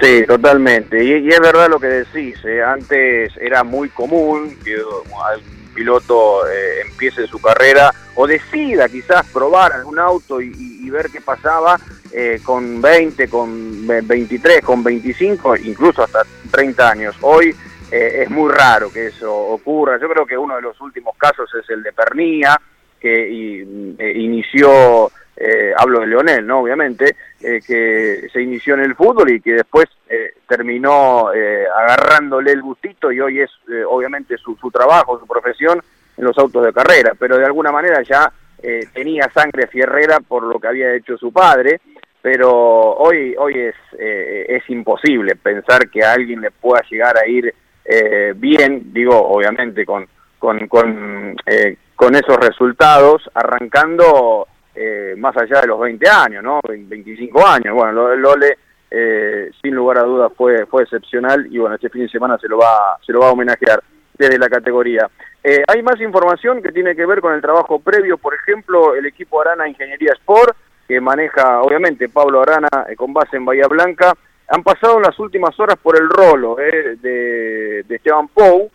Sí, 0.00 0.24
totalmente. 0.26 1.04
Y, 1.04 1.28
es 1.28 1.40
verdad 1.40 1.68
lo 1.68 1.78
que 1.78 1.88
decís. 1.88 2.38
Eh. 2.46 2.62
Antes 2.62 3.34
era 3.38 3.62
muy 3.62 3.90
común 3.90 4.56
que 4.64 4.76
un 4.76 5.74
piloto 5.74 6.48
eh, 6.48 6.80
empiece 6.90 7.26
su 7.26 7.42
carrera 7.42 7.92
o 8.14 8.26
decida 8.26 8.88
quizás 8.88 9.26
probar 9.26 9.74
algún 9.74 9.98
auto 9.98 10.40
y 10.40 10.88
ver 10.88 11.10
qué 11.10 11.20
pasaba 11.20 11.78
eh, 12.14 12.40
con 12.44 12.82
20, 12.82 13.26
con 13.26 13.86
23, 13.86 14.60
con 14.60 14.84
25, 14.84 15.56
incluso 15.56 16.02
hasta 16.02 16.20
30 16.50 16.90
años. 16.90 17.16
Hoy 17.22 17.56
eh, 17.90 18.24
es 18.24 18.30
muy 18.30 18.52
raro 18.52 18.92
que 18.92 19.06
eso 19.06 19.34
ocurra. 19.34 19.98
Yo 19.98 20.10
creo 20.10 20.26
que 20.26 20.36
uno 20.36 20.56
de 20.56 20.60
los 20.60 20.78
últimos 20.82 21.16
casos 21.16 21.48
es 21.54 21.70
el 21.70 21.82
de 21.82 21.92
Pernía, 21.94 22.60
que 23.00 23.30
eh, 23.30 24.12
inició, 24.14 25.10
hablo 25.78 26.00
de 26.00 26.06
Leonel, 26.08 26.46
¿no? 26.46 26.60
Obviamente, 26.60 27.16
que 27.40 28.28
se 28.30 28.42
inició 28.42 28.74
en 28.74 28.80
el 28.80 28.94
fútbol 28.94 29.30
y 29.30 29.40
que 29.40 29.54
después 29.54 29.86
terminó 30.46 31.28
agarrándole 31.28 32.52
el 32.52 32.60
gustito 32.60 33.10
y 33.10 33.20
hoy 33.20 33.40
es 33.40 33.50
obviamente 33.88 34.36
su, 34.36 34.54
su 34.56 34.70
trabajo, 34.70 35.18
su 35.18 35.26
profesión 35.26 35.82
en 36.16 36.24
los 36.24 36.36
autos 36.38 36.64
de 36.64 36.72
carrera, 36.72 37.14
pero 37.18 37.38
de 37.38 37.46
alguna 37.46 37.72
manera 37.72 38.02
ya 38.02 38.30
tenía 38.92 39.28
sangre 39.30 39.66
fierrera 39.66 40.20
por 40.20 40.44
lo 40.44 40.60
que 40.60 40.68
había 40.68 40.94
hecho 40.94 41.16
su 41.16 41.32
padre 41.32 41.80
pero 42.22 42.50
hoy 42.52 43.34
hoy 43.36 43.58
es 43.58 43.74
eh, 43.98 44.46
es 44.48 44.70
imposible 44.70 45.34
pensar 45.34 45.90
que 45.90 46.04
a 46.04 46.12
alguien 46.12 46.40
le 46.40 46.52
pueda 46.52 46.80
llegar 46.88 47.18
a 47.18 47.26
ir 47.26 47.52
eh, 47.84 48.32
bien 48.36 48.92
digo 48.92 49.20
obviamente 49.20 49.84
con 49.84 50.06
con 50.38 50.68
con, 50.68 51.36
eh, 51.44 51.76
con 51.96 52.14
esos 52.14 52.36
resultados 52.36 53.28
arrancando 53.34 54.46
más 55.18 55.36
allá 55.36 55.60
de 55.60 55.66
los 55.66 55.78
20 55.78 56.08
años 56.08 56.42
no 56.42 56.60
25 56.64 57.46
años. 57.46 57.74
Bueno 57.74 57.92
lo 57.92 58.16
Lole 58.16 58.56
sin 59.60 59.74
lugar 59.74 59.98
a 59.98 60.02
dudas 60.02 60.32
fue 60.34 60.64
fue 60.66 60.84
excepcional 60.84 61.46
y 61.50 61.58
bueno 61.58 61.74
este 61.74 61.90
fin 61.90 62.02
de 62.02 62.08
semana 62.08 62.38
se 62.38 62.48
lo 62.48 62.58
va 62.58 62.96
se 63.04 63.12
lo 63.12 63.20
va 63.20 63.28
a 63.28 63.32
homenajear 63.32 63.82
desde 64.14 64.38
la 64.38 64.48
categoría. 64.48 65.08
Hay 65.68 65.82
más 65.82 66.00
información 66.00 66.62
que 66.62 66.72
tiene 66.72 66.96
que 66.96 67.04
ver 67.04 67.20
con 67.20 67.34
el 67.34 67.42
trabajo 67.42 67.80
previo 67.80 68.16
por 68.16 68.34
ejemplo 68.34 68.94
el 68.94 69.06
equipo 69.06 69.40
Arana 69.40 69.68
Ingeniería 69.68 70.12
Sport 70.14 70.56
que 70.86 71.00
maneja 71.00 71.60
obviamente 71.62 72.08
Pablo 72.08 72.42
Arana 72.42 72.68
eh, 72.88 72.96
con 72.96 73.12
base 73.12 73.36
en 73.36 73.44
Bahía 73.44 73.66
Blanca, 73.68 74.14
han 74.48 74.62
pasado 74.62 75.00
las 75.00 75.18
últimas 75.18 75.58
horas 75.58 75.76
por 75.82 75.96
el 75.96 76.08
rolo 76.08 76.58
eh, 76.58 76.96
de, 77.00 77.84
Esteban 77.88 78.28
Pou, 78.28 78.70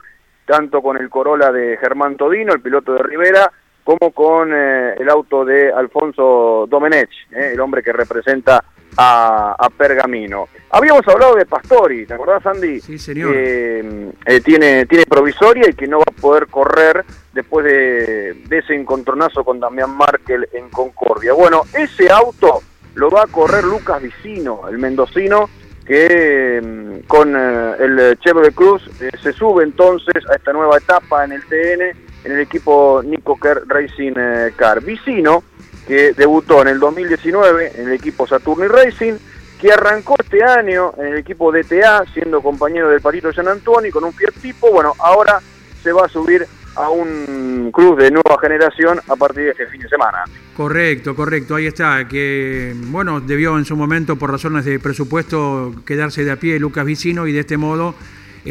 tanto 0.46 0.82
con 0.82 0.98
el 0.98 1.10
Corolla 1.10 1.52
de 1.52 1.78
Germán 1.78 2.16
Todino, 2.16 2.54
el 2.54 2.62
piloto 2.62 2.94
de 2.94 3.04
Rivera, 3.04 3.52
como 3.84 4.12
con 4.12 4.52
eh, 4.54 4.96
el 4.98 5.10
auto 5.10 5.46
de 5.46 5.72
Alfonso 5.72 6.66
Domenech, 6.70 7.10
el 7.32 7.60
hombre 7.60 7.84
que 7.84 7.94
representa 7.94 8.64
a, 8.98 9.70
Pergamino. 9.78 10.48
Habíamos 10.70 11.08
hablado 11.08 11.36
de 11.36 11.46
Pastori, 11.46 12.06
¿te 12.06 12.14
acordás, 12.14 12.46
Andy? 12.46 12.80
Sí, 12.82 12.98
señor. 12.98 13.34
Eh, 13.36 14.42
tiene, 14.44 14.86
tiene 14.86 15.06
provisoria 15.06 15.70
y 15.70 15.74
que 15.74 15.88
no 15.88 16.00
va 16.00 16.06
a 16.08 16.22
poder 16.22 16.48
correr 16.48 17.06
después 17.34 17.66
de, 17.66 18.44
ese 18.50 18.76
encontronazo 18.76 19.44
con 19.44 19.60
Damián 19.60 19.96
Markel 19.96 20.48
en 20.54 20.70
Concordia. 20.70 21.34
Bueno, 21.34 21.64
ese 21.74 22.12
auto 22.12 22.62
lo 22.96 23.10
va 23.10 23.24
a 23.24 23.28
correr 23.28 23.64
Lucas 23.64 24.02
Vicino, 24.02 24.68
el 24.68 24.78
mendocino, 24.80 25.50
que 25.86 26.62
mm, 26.62 27.08
con 27.08 27.36
eh, 27.36 27.76
el 27.80 28.20
Chevrolet 28.20 28.54
Cruz 28.54 28.90
eh, 29.00 29.12
se 29.22 29.32
sube 29.32 29.64
entonces 29.64 30.28
a 30.30 30.36
esta 30.36 30.52
nueva 30.52 30.78
etapa 30.78 31.24
en 31.24 31.34
el 31.34 31.46
TN, 31.46 31.82
en 32.26 32.32
el 32.32 32.40
equipo 32.40 33.02
Nico 33.06 33.40
Kerr 33.40 33.64
Racing 33.68 34.14
Car. 34.56 34.82
Vicino 34.84 35.44
que 35.88 36.14
debutó 36.14 36.62
en 36.62 36.68
el 36.68 36.80
2019 36.80 37.72
en 37.76 37.88
el 37.88 37.94
equipo 37.94 38.28
Saturni 38.28 38.68
Racing, 38.68 39.14
que 39.60 39.72
arrancó 39.72 40.16
este 40.20 40.44
año 40.44 40.94
en 40.98 41.08
el 41.08 41.18
equipo 41.18 41.52
DTA, 41.52 42.04
siendo 42.14 42.42
compañero 42.42 42.90
del 42.90 43.02
Parito 43.02 43.32
San 43.34 43.48
Antonio 43.48 43.92
con 43.92 44.04
un 44.04 44.14
Fiat 44.14 44.34
Tipo. 44.42 44.72
Bueno, 44.72 44.94
ahora 45.00 45.40
se 45.82 45.92
va 45.92 46.06
a 46.06 46.10
subir 46.10 46.46
a 46.76 46.90
un 46.90 47.72
cruz 47.72 47.98
de 47.98 48.12
nueva 48.12 48.38
generación 48.40 49.00
a 49.08 49.16
partir 49.16 49.46
de 49.46 49.50
este 49.52 49.66
fin 49.68 49.82
de 49.82 49.90
semana. 49.90 50.24
Correcto, 50.56 51.16
correcto, 51.16 51.56
ahí 51.56 51.66
está, 51.66 52.08
que 52.08 52.74
bueno, 52.76 53.20
debió 53.20 53.58
en 53.58 53.66
su 53.66 53.76
momento 53.76 54.16
por 54.16 54.32
razones 54.32 54.66
de 54.66 54.80
presupuesto 54.80 55.74
quedarse 55.86 56.24
de 56.24 56.32
a 56.32 56.36
pie 56.36 56.60
Lucas 56.60 56.86
Vicino 56.86 57.26
y 57.26 57.32
de 57.32 57.40
este 57.40 57.58
modo 57.58 57.96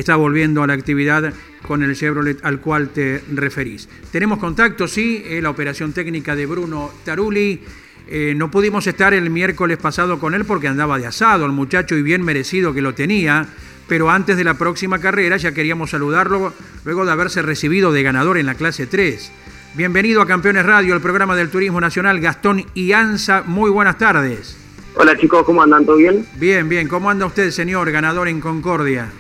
está 0.01 0.17
volviendo 0.17 0.63
a 0.63 0.67
la 0.67 0.75
actividad 0.75 1.33
con 1.67 1.83
el 1.83 1.95
Chevrolet 1.95 2.45
al 2.45 2.61
cual 2.61 2.91
te 2.91 3.23
referís. 3.33 3.89
Tenemos 4.11 4.39
contacto, 4.39 4.87
sí, 4.87 5.23
eh, 5.27 5.41
la 5.43 5.51
operación 5.51 5.93
técnica 5.93 6.37
de 6.37 6.47
Bruno 6.47 6.91
Taruli. 7.05 7.61
Eh, 8.09 8.35
no 8.37 8.51
pudimos 8.51 8.87
estar 8.87 9.15
el 9.15 9.31
miércoles 9.31 9.79
pasado 9.79 10.19
con 10.21 10.35
él 10.35 10.45
porque 10.45 10.69
andaba 10.69 10.99
de 10.99 11.07
asado, 11.07 11.45
el 11.45 11.53
muchacho 11.53 11.97
y 11.97 12.03
bien 12.03 12.23
merecido 12.23 12.73
que 12.73 12.83
lo 12.83 12.95
tenía, 12.95 13.47
pero 13.89 14.11
antes 14.11 14.37
de 14.37 14.45
la 14.45 14.55
próxima 14.55 15.01
carrera 15.01 15.37
ya 15.37 15.53
queríamos 15.53 15.91
saludarlo 15.91 16.53
luego 16.85 17.05
de 17.05 17.13
haberse 17.13 17.43
recibido 17.43 17.93
de 17.93 18.05
ganador 18.05 18.39
en 18.39 18.47
la 18.47 18.55
clase 18.55 18.87
3. 18.87 19.33
Bienvenido 19.75 20.23
a 20.23 20.27
Campeones 20.27 20.65
Radio, 20.65 20.95
el 20.95 21.01
programa 21.01 21.35
del 21.35 21.51
Turismo 21.51 21.81
Nacional, 21.81 22.21
Gastón 22.21 22.65
Ianza. 22.75 23.43
Muy 23.45 23.71
buenas 23.71 23.99
tardes. 23.99 24.57
Hola 24.95 25.17
chicos, 25.19 25.45
¿cómo 25.45 25.63
andan? 25.63 25.85
¿Todo 25.85 25.97
bien? 25.97 26.25
Bien, 26.37 26.69
bien. 26.69 26.89
¿Cómo 26.89 27.11
anda 27.11 27.27
usted, 27.27 27.51
señor, 27.51 27.91
ganador 27.91 28.29
en 28.29 28.41
Concordia? 28.41 29.11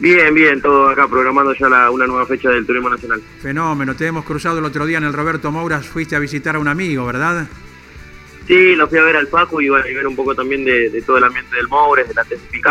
Bien, 0.00 0.34
bien, 0.34 0.60
todo 0.60 0.88
acá 0.88 1.06
programando 1.08 1.54
ya 1.54 1.68
la, 1.68 1.90
una 1.90 2.06
nueva 2.06 2.26
fecha 2.26 2.50
del 2.50 2.66
Turismo 2.66 2.90
Nacional. 2.90 3.22
Fenómeno, 3.40 3.94
te 3.94 4.06
hemos 4.06 4.24
cruzado 4.24 4.58
el 4.58 4.64
otro 4.64 4.86
día 4.86 4.98
en 4.98 5.04
el 5.04 5.12
Roberto 5.12 5.50
Mouras, 5.52 5.86
fuiste 5.86 6.16
a 6.16 6.18
visitar 6.18 6.56
a 6.56 6.58
un 6.58 6.68
amigo, 6.68 7.06
¿verdad? 7.06 7.46
Sí, 8.46 8.74
lo 8.74 8.88
fui 8.88 8.98
a 8.98 9.04
ver 9.04 9.16
al 9.16 9.28
Paco 9.28 9.60
y, 9.60 9.68
bueno, 9.68 9.84
ver 9.84 10.06
un 10.06 10.16
poco 10.16 10.34
también 10.34 10.64
de, 10.64 11.02
todo 11.06 11.18
el 11.18 11.24
ambiente 11.24 11.56
del 11.56 11.68
Moures, 11.68 12.08
de 12.08 12.14
la 12.14 12.24
TCP 12.24 12.62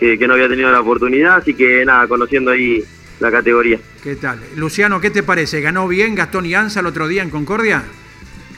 que, 0.00 0.18
que 0.18 0.26
no 0.26 0.34
había 0.34 0.48
tenido 0.48 0.70
la 0.70 0.80
oportunidad, 0.80 1.36
así 1.36 1.54
que 1.54 1.84
nada, 1.84 2.06
conociendo 2.08 2.50
ahí 2.50 2.82
la 3.20 3.30
categoría. 3.30 3.78
¿Qué 4.02 4.16
tal? 4.16 4.40
Luciano, 4.56 5.00
¿qué 5.00 5.10
te 5.10 5.22
parece? 5.22 5.60
¿Ganó 5.60 5.88
bien 5.88 6.14
Gastón 6.14 6.46
Ianza 6.46 6.80
el 6.80 6.86
otro 6.86 7.08
día 7.08 7.22
en 7.22 7.30
Concordia? 7.30 7.84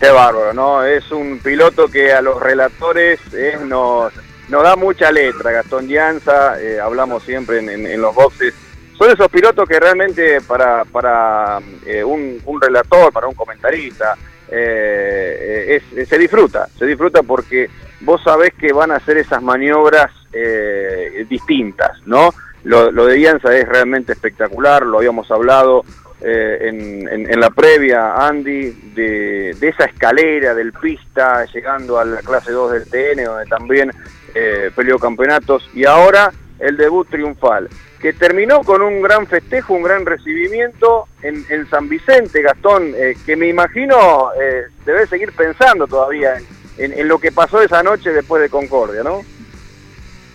Qué 0.00 0.10
bárbaro, 0.10 0.52
¿no? 0.52 0.84
Es 0.84 1.10
un 1.10 1.38
piloto 1.38 1.88
que 1.88 2.12
a 2.12 2.22
los 2.22 2.40
relatores 2.40 3.20
eh, 3.32 3.58
nos 3.66 4.12
nos 4.48 4.62
da 4.62 4.76
mucha 4.76 5.10
letra, 5.12 5.52
Gastón 5.52 5.88
Llanza, 5.88 6.60
eh, 6.60 6.80
hablamos 6.80 7.22
siempre 7.22 7.58
en, 7.58 8.00
los 8.00 8.14
boxes. 8.14 8.54
Son 8.96 9.10
esos 9.10 9.28
pilotos 9.28 9.68
que 9.68 9.78
realmente 9.78 10.40
para, 10.40 10.84
para 10.84 11.60
eh, 11.86 12.02
un, 12.02 12.40
relator, 12.60 13.12
para 13.12 13.28
un 13.28 13.34
comentarista, 13.34 14.16
eh, 14.50 15.80
se 16.08 16.18
disfruta, 16.18 16.66
se 16.78 16.86
disfruta 16.86 17.22
porque 17.22 17.68
vos 18.00 18.22
sabés 18.22 18.54
que 18.54 18.72
van 18.72 18.90
a 18.90 18.96
hacer 18.96 19.18
esas 19.18 19.42
maniobras 19.42 20.10
eh, 20.32 21.26
distintas, 21.28 21.98
¿no? 22.06 22.32
Lo, 22.64 22.90
lo 22.90 23.06
de 23.06 23.20
Ianza 23.20 23.54
es 23.56 23.68
realmente 23.68 24.12
espectacular, 24.12 24.84
lo 24.84 24.98
habíamos 24.98 25.30
hablado 25.30 25.84
eh, 26.20 26.68
en, 26.68 27.40
la 27.40 27.50
previa, 27.50 28.26
Andy, 28.26 28.72
de, 28.94 29.50
esa 29.50 29.84
escalera 29.84 30.52
del 30.52 30.72
pista, 30.72 31.44
llegando 31.44 31.98
a 31.98 32.04
la 32.04 32.20
clase 32.22 32.50
2 32.50 32.72
del 32.72 32.90
TN, 32.90 33.24
donde 33.24 33.46
también 33.46 33.92
eh, 34.34 34.70
peleó 34.74 34.98
campeonatos, 34.98 35.68
y 35.74 35.84
ahora 35.84 36.32
el 36.58 36.76
debut 36.76 37.08
triunfal, 37.08 37.68
que 38.00 38.12
terminó 38.12 38.60
con 38.62 38.82
un 38.82 39.00
gran 39.02 39.26
festejo, 39.26 39.74
un 39.74 39.82
gran 39.82 40.06
recibimiento 40.06 41.06
en, 41.22 41.68
San 41.68 41.88
Vicente, 41.88 42.42
Gastón, 42.42 42.92
eh, 42.96 43.16
que 43.24 43.36
me 43.36 43.48
imagino 43.48 44.30
eh, 44.40 44.66
debe 44.84 45.06
seguir 45.06 45.32
pensando 45.32 45.86
todavía 45.86 46.34
en, 46.78 47.08
lo 47.08 47.18
que 47.18 47.32
pasó 47.32 47.60
esa 47.60 47.82
noche 47.82 48.10
después 48.12 48.42
de 48.42 48.48
Concordia, 48.48 49.02
¿no? 49.02 49.22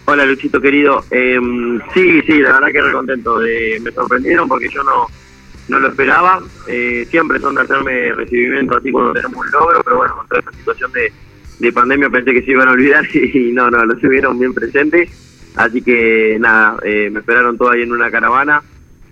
Hola 0.05 0.25
Luchito 0.25 0.59
querido, 0.59 1.05
em, 1.11 1.79
sí, 1.93 2.21
sí, 2.23 2.39
la 2.39 2.53
verdad 2.53 2.67
que 2.73 2.81
re 2.81 2.91
contento, 2.91 3.37
me 3.81 3.91
sorprendieron 3.91 4.49
porque 4.49 4.67
yo 4.69 4.83
no 4.83 5.07
no 5.67 5.79
lo 5.79 5.89
esperaba. 5.89 6.41
Eh, 6.67 7.05
siempre 7.09 7.39
son 7.39 7.55
de 7.55 7.61
hacerme 7.61 8.13
recibimiento 8.13 8.77
así 8.77 8.91
cuando 8.91 9.13
tenemos 9.13 9.45
un 9.45 9.51
logro, 9.51 9.81
pero 9.83 9.97
bueno, 9.97 10.15
con 10.17 10.27
toda 10.27 10.39
esta 10.39 10.51
situación 10.53 10.91
de, 10.91 11.13
pandemia 11.73 12.09
pensé 12.09 12.33
que 12.33 12.43
se 12.43 12.51
iban 12.51 12.67
a 12.67 12.71
olvidar 12.71 13.05
y, 13.15 13.51
no, 13.51 13.69
no, 13.69 13.85
lo 13.85 13.97
tuvieron 13.97 14.39
bien 14.39 14.53
presente. 14.53 15.09
Así 15.55 15.81
que 15.81 16.37
nada, 16.39 16.77
eh, 16.83 17.09
me 17.11 17.19
esperaron 17.19 17.57
todo 17.57 17.71
ahí 17.71 17.83
en 17.83 17.91
una 17.91 18.09
caravana 18.09 18.63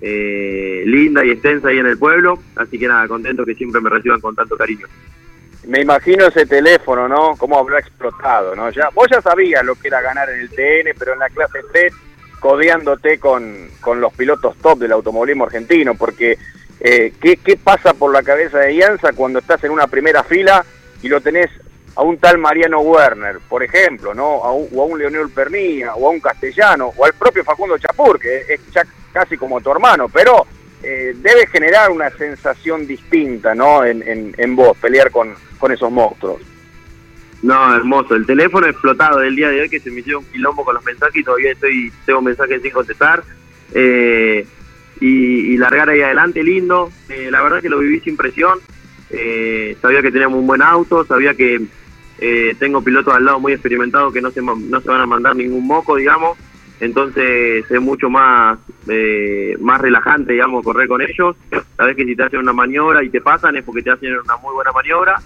eh, 0.01 0.83
linda 0.85 1.23
y 1.23 1.29
extensa 1.29 1.69
ahí 1.69 1.77
en 1.77 1.85
el 1.85 1.97
pueblo. 1.97 2.39
Así 2.55 2.79
que 2.79 2.87
nada, 2.87 3.07
contento 3.07 3.45
que 3.45 3.55
siempre 3.55 3.81
me 3.81 3.89
reciban 3.89 4.19
con 4.19 4.35
tanto 4.35 4.57
cariño. 4.57 4.87
Me 5.67 5.81
imagino 5.81 6.25
ese 6.25 6.47
teléfono, 6.47 7.07
¿no? 7.07 7.35
Cómo 7.37 7.59
habrá 7.59 7.79
explotado, 7.79 8.55
¿no? 8.55 8.71
Ya, 8.71 8.89
vos 8.95 9.07
ya 9.11 9.21
sabías 9.21 9.63
lo 9.63 9.75
que 9.75 9.89
era 9.89 10.01
ganar 10.01 10.27
en 10.31 10.39
el 10.39 10.49
TN, 10.49 10.97
pero 10.97 11.13
en 11.13 11.19
la 11.19 11.29
clase 11.29 11.59
3 11.71 11.93
codeándote 12.39 13.19
con, 13.19 13.67
con 13.79 14.01
los 14.01 14.11
pilotos 14.13 14.57
top 14.57 14.79
del 14.79 14.93
automovilismo 14.93 15.45
argentino, 15.45 15.93
porque 15.93 16.39
eh, 16.79 17.13
¿qué, 17.21 17.37
¿qué, 17.37 17.55
pasa 17.55 17.93
por 17.93 18.11
la 18.11 18.23
cabeza 18.23 18.57
de 18.57 18.73
Ianza 18.73 19.13
cuando 19.13 19.37
estás 19.37 19.63
en 19.63 19.69
una 19.69 19.85
primera 19.85 20.23
fila 20.23 20.65
y 21.03 21.07
lo 21.07 21.21
tenés 21.21 21.51
a 21.95 22.03
un 22.03 22.17
tal 22.17 22.37
Mariano 22.37 22.79
Werner, 22.79 23.39
por 23.47 23.63
ejemplo, 23.63 24.13
¿no? 24.13 24.27
o 24.27 24.81
a 24.81 24.85
un 24.85 24.99
Leonel 24.99 25.29
Pernilla, 25.29 25.95
o 25.95 26.07
a 26.07 26.11
un 26.11 26.19
Castellano, 26.19 26.93
o 26.95 27.05
al 27.05 27.13
propio 27.13 27.43
Facundo 27.43 27.77
Chapur, 27.77 28.19
que 28.19 28.45
es 28.47 28.61
ya 28.71 28.83
casi 29.11 29.37
como 29.37 29.59
tu 29.61 29.71
hermano, 29.71 30.07
pero 30.07 30.45
eh, 30.83 31.13
debe 31.15 31.47
generar 31.47 31.91
una 31.91 32.09
sensación 32.11 32.87
distinta, 32.87 33.53
¿no? 33.53 33.83
En, 33.83 34.01
en, 34.07 34.33
en 34.37 34.55
vos, 34.55 34.77
pelear 34.77 35.11
con, 35.11 35.35
con 35.59 35.71
esos 35.71 35.91
monstruos. 35.91 36.41
No, 37.43 37.75
hermoso. 37.75 38.15
El 38.15 38.25
teléfono 38.25 38.67
explotado 38.67 39.19
del 39.19 39.35
día 39.35 39.49
de 39.49 39.61
hoy 39.61 39.69
que 39.69 39.79
se 39.79 39.89
me 39.89 40.01
hicieron 40.01 40.23
un 40.23 40.31
quilombo 40.31 40.63
con 40.63 40.75
los 40.75 40.85
mensajes 40.85 41.15
y 41.15 41.23
todavía 41.23 41.51
estoy 41.51 41.91
tengo 42.05 42.21
mensajes 42.21 42.61
sin 42.61 42.71
contestar. 42.71 43.23
Eh, 43.73 44.45
y, 44.99 45.57
largar 45.57 45.89
ahí 45.89 46.01
adelante, 46.01 46.43
lindo. 46.43 46.91
Eh, 47.09 47.29
la 47.31 47.41
verdad 47.41 47.61
que 47.61 47.69
lo 47.69 47.79
viví 47.79 47.99
sin 48.01 48.15
presión. 48.15 48.59
Eh, 49.09 49.75
sabía 49.81 50.01
que 50.01 50.11
teníamos 50.11 50.39
un 50.39 50.47
buen 50.47 50.61
auto, 50.61 51.03
sabía 51.05 51.33
que 51.33 51.59
tengo 52.59 52.83
pilotos 52.83 53.13
al 53.13 53.25
lado 53.25 53.39
muy 53.39 53.53
experimentados 53.53 54.13
que 54.13 54.21
no 54.21 54.31
se, 54.31 54.41
no 54.41 54.81
se 54.81 54.89
van 54.89 55.01
a 55.01 55.05
mandar 55.05 55.35
ningún 55.35 55.65
moco, 55.65 55.95
digamos. 55.95 56.37
Entonces 56.79 57.69
es 57.69 57.81
mucho 57.81 58.09
más, 58.09 58.57
más 59.59 59.81
relajante, 59.81 60.33
digamos, 60.33 60.63
correr 60.63 60.87
con 60.87 61.01
ellos. 61.01 61.35
Sabes 61.77 61.95
que 61.95 62.05
si 62.05 62.15
te 62.15 62.23
hacen 62.23 62.39
una 62.39 62.53
maniobra 62.53 63.03
y 63.03 63.09
te 63.09 63.21
pasan 63.21 63.55
es 63.55 63.63
porque 63.63 63.83
te 63.83 63.91
hacen 63.91 64.17
una 64.17 64.37
muy 64.37 64.53
buena 64.53 64.71
maniobra. 64.71 65.21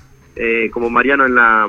como 0.71 0.89
Mariano 0.89 1.25
en 1.25 1.35
la, 1.35 1.67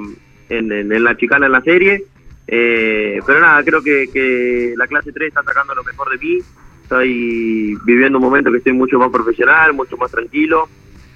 en, 0.49 1.05
la 1.05 1.17
chicana 1.17 1.47
en 1.47 1.53
la 1.53 1.63
serie. 1.63 2.05
Eh, 2.47 3.21
pero 3.27 3.41
nada, 3.41 3.63
creo 3.65 3.83
que, 3.83 4.75
la 4.77 4.87
clase 4.87 5.13
3 5.13 5.29
está 5.29 5.43
sacando 5.43 5.75
lo 5.75 5.85
mejor 5.85 6.11
de 6.11 6.19
mí. 6.19 6.39
Estoy 6.83 7.77
viviendo 7.85 8.19
un 8.19 8.25
momento 8.25 8.51
que 8.51 8.59
estoy 8.59 8.73
mucho 8.73 8.99
más 8.99 9.11
profesional, 9.11 9.73
mucho 9.73 9.97
más 9.97 10.11
tranquilo. 10.11 10.69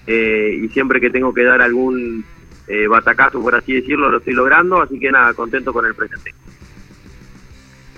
Eh, 0.06 0.60
y 0.62 0.68
siempre 0.70 1.00
que 1.00 1.10
tengo 1.10 1.32
que 1.32 1.44
dar 1.44 1.60
algún 1.60 2.24
eh, 2.70 2.86
batacazo, 2.86 3.40
por 3.42 3.54
así 3.54 3.74
decirlo, 3.74 4.10
lo 4.10 4.18
estoy 4.18 4.34
logrando. 4.34 4.80
Así 4.80 4.98
que 4.98 5.10
nada, 5.10 5.34
contento 5.34 5.72
con 5.72 5.84
el 5.86 5.94
presente. 5.94 6.32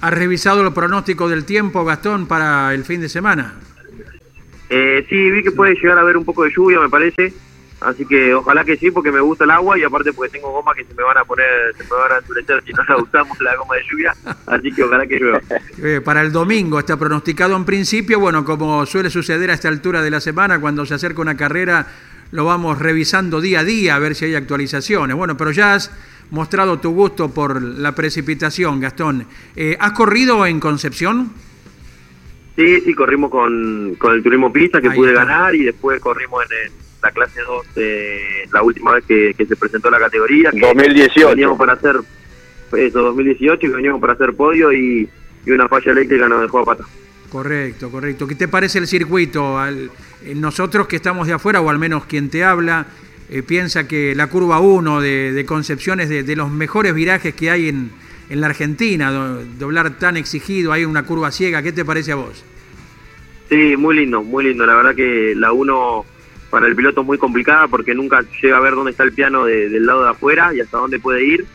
¿Has 0.00 0.14
revisado 0.14 0.66
el 0.66 0.72
pronóstico 0.72 1.28
del 1.28 1.44
tiempo, 1.44 1.84
Gastón, 1.84 2.26
para 2.26 2.74
el 2.74 2.84
fin 2.84 3.00
de 3.00 3.08
semana? 3.08 3.54
sí, 5.08 5.30
vi 5.30 5.42
que 5.42 5.50
puede 5.50 5.74
llegar 5.74 5.98
a 5.98 6.00
haber 6.00 6.16
un 6.16 6.24
poco 6.24 6.44
de 6.44 6.50
lluvia, 6.50 6.80
me 6.80 6.88
parece. 6.88 7.34
Así 7.84 8.06
que 8.06 8.34
ojalá 8.34 8.64
que 8.64 8.76
sí, 8.76 8.90
porque 8.90 9.10
me 9.10 9.20
gusta 9.20 9.44
el 9.44 9.50
agua 9.50 9.78
y 9.78 9.82
aparte 9.82 10.12
porque 10.12 10.32
tengo 10.32 10.52
goma 10.52 10.72
que 10.74 10.84
se 10.84 10.94
me 10.94 11.02
van 11.02 11.18
a 11.18 11.24
poner, 11.24 11.46
se 11.76 11.82
me 11.84 11.90
van 11.90 12.12
a 12.12 12.18
endurecer 12.18 12.62
si 12.64 12.72
no 12.72 12.84
la 12.88 12.96
usamos 12.96 13.40
la 13.40 13.56
goma 13.56 13.74
de 13.74 13.82
lluvia. 13.90 14.14
Así 14.46 14.72
que 14.72 14.84
ojalá 14.84 15.06
que 15.06 15.18
llueva. 15.18 15.40
Eh, 15.82 16.00
para 16.00 16.20
el 16.20 16.30
domingo 16.30 16.78
está 16.78 16.96
pronosticado 16.96 17.56
en 17.56 17.64
principio, 17.64 18.20
bueno, 18.20 18.44
como 18.44 18.86
suele 18.86 19.10
suceder 19.10 19.50
a 19.50 19.54
esta 19.54 19.68
altura 19.68 20.00
de 20.00 20.10
la 20.10 20.20
semana, 20.20 20.60
cuando 20.60 20.86
se 20.86 20.94
acerca 20.94 21.20
una 21.20 21.36
carrera, 21.36 21.86
lo 22.32 22.44
vamos 22.44 22.78
revisando 22.78 23.40
día 23.40 23.60
a 23.60 23.64
día 23.64 23.94
a 23.94 23.98
ver 23.98 24.14
si 24.14 24.24
hay 24.24 24.34
actualizaciones. 24.34 25.16
Bueno, 25.16 25.36
pero 25.36 25.52
ya 25.52 25.74
has 25.74 25.90
mostrado 26.30 26.80
tu 26.80 26.90
gusto 26.90 27.30
por 27.30 27.62
la 27.62 27.94
precipitación, 27.94 28.80
Gastón. 28.80 29.26
Eh, 29.54 29.76
¿Has 29.78 29.92
corrido 29.92 30.44
en 30.44 30.58
Concepción? 30.58 31.32
Sí, 32.56 32.80
sí, 32.80 32.94
corrimos 32.94 33.30
con, 33.30 33.94
con 33.94 34.12
el 34.12 34.22
turismo 34.22 34.52
pista 34.52 34.80
que 34.80 34.90
pude 34.90 35.12
ganar 35.12 35.54
y 35.54 35.62
después 35.64 36.00
corrimos 36.00 36.44
en 36.50 36.66
el 36.66 36.82
la 37.02 37.10
clase 37.10 37.40
2 37.42 37.66
la 38.52 38.62
última 38.62 38.92
vez 38.92 39.04
que, 39.04 39.34
se 39.46 39.56
presentó 39.56 39.90
la 39.90 39.98
categoría. 39.98 40.50
Que 40.50 40.60
2018. 40.60 41.28
Veníamos 41.30 41.58
para 41.58 41.72
hacer 41.72 41.96
eso, 42.76 43.02
2018, 43.02 43.66
y 43.66 43.70
veníamos 43.70 44.00
para 44.00 44.14
hacer 44.14 44.34
podio 44.34 44.72
y, 44.72 45.08
una 45.46 45.68
falla 45.68 45.92
eléctrica 45.92 46.28
nos 46.28 46.42
dejó 46.42 46.60
a 46.60 46.64
pata. 46.64 46.84
Correcto, 47.32 47.90
correcto. 47.90 48.26
¿Qué 48.26 48.34
te 48.34 48.46
parece 48.46 48.78
el 48.78 48.86
circuito? 48.86 49.58
Nosotros 50.34 50.86
que 50.86 50.96
estamos 50.96 51.26
de 51.26 51.32
afuera, 51.32 51.62
o 51.62 51.70
al 51.70 51.78
menos 51.78 52.04
quien 52.04 52.28
te 52.28 52.44
habla, 52.44 52.88
eh, 53.30 53.42
piensa 53.42 53.88
que 53.88 54.14
la 54.14 54.26
curva 54.26 54.60
1 54.60 55.00
de, 55.00 55.32
de 55.32 55.40
es 55.40 56.26
de, 56.26 56.36
los 56.36 56.50
mejores 56.50 56.92
virajes 56.92 57.34
que 57.34 57.50
hay 57.50 57.70
en, 57.70 57.90
en 58.28 58.40
la 58.42 58.48
Argentina, 58.48 59.10
doblar 59.58 59.98
tan 59.98 60.18
exigido, 60.18 60.72
hay 60.72 60.84
una 60.84 61.04
curva 61.04 61.30
ciega. 61.30 61.62
¿Qué 61.62 61.72
te 61.72 61.86
parece 61.86 62.12
a 62.12 62.16
vos? 62.16 62.44
Sí, 63.48 63.78
muy 63.78 63.96
lindo, 63.96 64.22
muy 64.22 64.44
lindo. 64.44 64.66
La 64.66 64.74
verdad 64.74 64.94
que 64.94 65.32
la 65.34 65.52
1 65.52 66.04
para 66.50 66.66
el 66.66 66.76
piloto 66.76 67.02
muy 67.02 67.16
complicada 67.16 67.66
porque 67.66 67.94
nunca 67.94 68.22
llega 68.42 68.58
a 68.58 68.60
ver 68.60 68.74
dónde 68.74 68.90
está 68.90 69.04
el 69.04 69.12
piano 69.14 69.46
del 69.46 69.86
lado 69.86 70.04
de 70.04 70.10
afuera 70.10 70.52
y 70.54 70.60
hasta 70.60 70.76
dónde 70.76 70.98
puede 70.98 71.24
ir. 71.24 71.46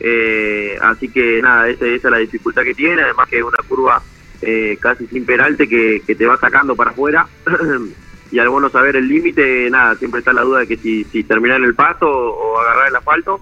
Eh, 0.00 0.78
así 0.80 1.10
que 1.10 1.42
nada, 1.42 1.68
esa, 1.68 1.86
es 1.86 2.02
la 2.04 2.16
dificultad 2.16 2.62
que 2.62 2.72
tiene, 2.72 3.02
además 3.02 3.28
que 3.28 3.36
es 3.36 3.44
una 3.44 3.58
curva 3.68 4.02
eh, 4.42 4.76
casi 4.80 5.06
sin 5.06 5.24
peralte 5.24 5.68
que, 5.68 6.02
te 6.06 6.26
va 6.26 6.36
sacando 6.38 6.76
para 6.76 6.90
afuera. 6.90 7.26
y 8.30 8.38
al 8.38 8.48
bueno 8.48 8.68
saber 8.68 8.96
el 8.96 9.08
límite, 9.08 9.68
nada, 9.70 9.94
siempre 9.96 10.20
está 10.20 10.32
la 10.32 10.42
duda 10.42 10.60
de 10.60 10.66
que 10.66 10.76
si, 10.76 11.04
si 11.04 11.24
terminar 11.24 11.62
el 11.62 11.74
paso 11.74 12.08
o, 12.08 12.60
agarrar 12.60 12.88
el 12.88 12.96
asfalto. 12.96 13.40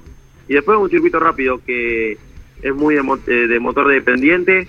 Y 0.49 0.55
después 0.55 0.79
un 0.79 0.91
circuito 0.91 1.19
rápido 1.19 1.61
que 1.65 2.19
es 2.63 2.75
muy 2.75 2.95
de, 2.95 3.03
eh, 3.27 3.61
motor 3.61 3.89
dependiente, 3.89 4.69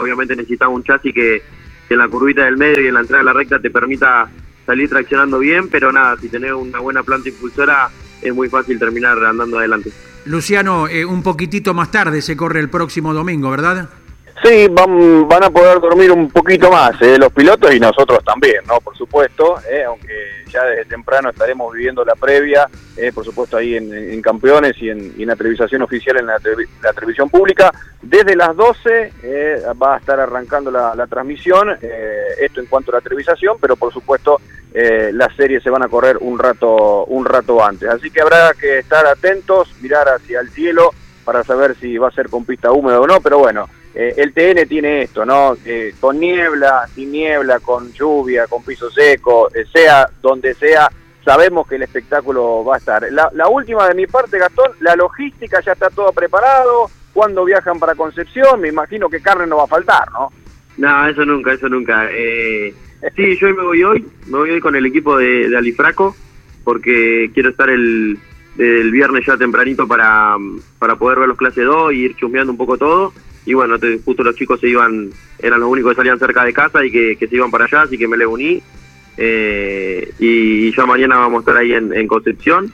obviamente 0.00 0.36
necesitas 0.36 0.68
un 0.68 0.82
chasis 0.82 1.14
que, 1.14 1.42
que 1.88 1.94
en 1.94 1.98
la 1.98 2.08
curvita 2.08 2.44
del 2.44 2.56
medio 2.56 2.84
y 2.84 2.88
en 2.88 2.94
la 2.94 3.00
entrada 3.00 3.22
de 3.22 3.26
la 3.26 3.32
recta 3.32 3.60
te 3.60 3.70
permita 3.70 4.28
salir 4.66 4.88
traccionando 4.88 5.38
bien, 5.38 5.68
pero 5.68 5.92
nada, 5.92 6.16
si 6.20 6.28
tenés 6.28 6.52
una 6.52 6.78
buena 6.78 7.02
planta 7.02 7.28
impulsora 7.28 7.90
es 8.22 8.34
muy 8.34 8.48
fácil 8.48 8.78
terminar 8.78 9.22
andando 9.24 9.58
adelante. 9.58 9.90
Luciano, 10.24 10.86
eh, 10.88 11.04
un 11.04 11.22
poquitito 11.22 11.74
más 11.74 11.90
tarde 11.90 12.22
se 12.22 12.36
corre 12.36 12.60
el 12.60 12.70
próximo 12.70 13.12
domingo, 13.12 13.50
¿verdad? 13.50 13.88
Sí, 14.42 14.66
van, 14.68 15.28
van 15.28 15.44
a 15.44 15.50
poder 15.50 15.78
dormir 15.78 16.10
un 16.10 16.28
poquito 16.28 16.68
más 16.68 17.00
eh, 17.00 17.16
los 17.16 17.32
pilotos 17.32 17.72
y 17.72 17.78
nosotros 17.78 18.24
también, 18.24 18.64
¿no? 18.66 18.80
Por 18.80 18.96
supuesto, 18.96 19.54
eh, 19.70 19.84
aunque 19.84 20.12
ya 20.48 20.64
desde 20.64 20.86
temprano 20.86 21.30
estaremos 21.30 21.72
viviendo 21.72 22.04
la 22.04 22.16
previa, 22.16 22.68
eh, 22.96 23.12
por 23.12 23.24
supuesto 23.24 23.56
ahí 23.56 23.76
en, 23.76 24.20
Campeones 24.20 24.72
y 24.82 24.90
en, 24.90 25.14
la 25.26 25.36
televisación 25.36 25.82
oficial, 25.82 26.16
en 26.18 26.26
la, 26.26 26.40
televisión 26.92 27.30
pública. 27.30 27.72
Desde 28.00 28.34
las 28.34 28.56
12 28.56 29.12
va 29.80 29.94
a 29.94 29.98
estar 29.98 30.18
arrancando 30.18 30.72
la, 30.72 30.94
la 30.96 31.06
transmisión, 31.06 31.70
esto 32.40 32.60
en 32.60 32.66
cuanto 32.66 32.90
a 32.90 32.96
la 32.96 33.00
televisación, 33.00 33.56
pero 33.60 33.76
por 33.76 33.92
supuesto 33.92 34.40
las 34.72 35.34
series 35.36 35.62
se 35.62 35.70
van 35.70 35.82
a 35.82 35.88
correr 35.88 36.18
un 36.20 36.38
rato, 36.38 37.04
un 37.06 37.24
rato 37.24 37.64
antes. 37.64 37.88
Así 37.88 38.10
que 38.10 38.20
habrá 38.20 38.52
que 38.54 38.78
estar 38.78 39.06
atentos, 39.06 39.72
mirar 39.80 40.08
hacia 40.08 40.40
el 40.40 40.50
cielo 40.50 40.90
para 41.24 41.44
saber 41.44 41.76
si 41.76 41.98
va 41.98 42.08
a 42.08 42.12
ser 42.12 42.28
con 42.28 42.44
pista 42.44 42.72
húmeda 42.72 43.00
o 43.00 43.06
no, 43.06 43.20
pero 43.20 43.38
bueno. 43.38 43.68
Eh, 43.94 44.14
el 44.16 44.32
TN 44.32 44.66
tiene 44.68 45.02
esto, 45.02 45.24
¿no? 45.26 45.56
Eh, 45.64 45.94
con 46.00 46.18
niebla, 46.18 46.88
sin 46.94 47.12
niebla, 47.12 47.60
con 47.60 47.92
lluvia, 47.92 48.46
con 48.46 48.64
piso 48.64 48.90
seco, 48.90 49.50
eh, 49.54 49.64
sea 49.70 50.08
donde 50.22 50.54
sea, 50.54 50.90
sabemos 51.24 51.66
que 51.68 51.74
el 51.74 51.82
espectáculo 51.82 52.64
va 52.64 52.76
a 52.76 52.78
estar. 52.78 53.06
La, 53.12 53.48
última 53.48 53.86
de 53.88 53.94
mi 53.94 54.06
parte, 54.06 54.38
Gastón, 54.38 54.72
la 54.80 54.96
logística 54.96 55.60
ya 55.60 55.72
está 55.72 55.90
todo 55.90 56.12
preparado. 56.12 56.90
Cuando 57.12 57.44
viajan 57.44 57.78
para 57.78 57.94
Concepción, 57.94 58.62
me 58.62 58.68
imagino 58.68 59.10
que 59.10 59.20
carne 59.20 59.46
no 59.46 59.58
va 59.58 59.64
a 59.64 59.68
faltar, 59.68 60.10
¿no? 60.12 60.32
No, 60.78 61.06
eso 61.06 61.26
nunca, 61.26 61.52
eso 61.52 61.68
nunca. 61.68 62.08
sí, 63.14 63.36
yo 63.36 63.48
me 63.48 63.62
voy 63.62 63.84
hoy, 63.84 64.06
me 64.28 64.38
voy 64.38 64.50
hoy 64.52 64.60
con 64.60 64.74
el 64.74 64.86
equipo 64.86 65.18
de, 65.18 65.54
Alifraco, 65.54 66.16
porque 66.64 67.30
quiero 67.34 67.50
estar 67.50 67.68
el, 67.68 68.18
el 68.56 68.90
viernes 68.90 69.26
ya 69.26 69.36
tempranito 69.36 69.86
para, 69.86 70.36
para 70.78 70.96
poder 70.96 71.18
ver 71.18 71.28
los 71.28 71.36
clases 71.36 71.66
2 71.66 71.92
y 71.92 71.96
ir 71.96 72.16
chusmeando 72.16 72.52
un 72.52 72.56
poco 72.56 72.78
todo. 72.78 73.12
Y 73.44 73.54
bueno, 73.54 73.76
justo 74.04 74.22
los 74.22 74.36
chicos 74.36 74.60
se 74.60 74.68
iban, 74.68 75.10
eran 75.38 75.60
los 75.60 75.68
únicos 75.68 75.92
que 75.92 75.96
salían 75.96 76.18
cerca 76.18 76.44
de 76.44 76.52
casa 76.52 76.84
y 76.84 76.90
que, 76.90 77.16
se 77.18 77.36
iban 77.36 77.50
para 77.50 77.64
allá, 77.64 77.82
así 77.82 77.98
que 77.98 78.08
me 78.08 78.16
le 78.16 78.26
uní. 78.26 78.62
Eh, 79.16 80.12
y, 80.18 80.74
ya 80.74 80.86
mañana 80.86 81.16
vamos 81.18 81.38
a 81.38 81.40
estar 81.40 81.56
ahí 81.56 81.72
en, 81.72 82.06
Concepción. 82.06 82.72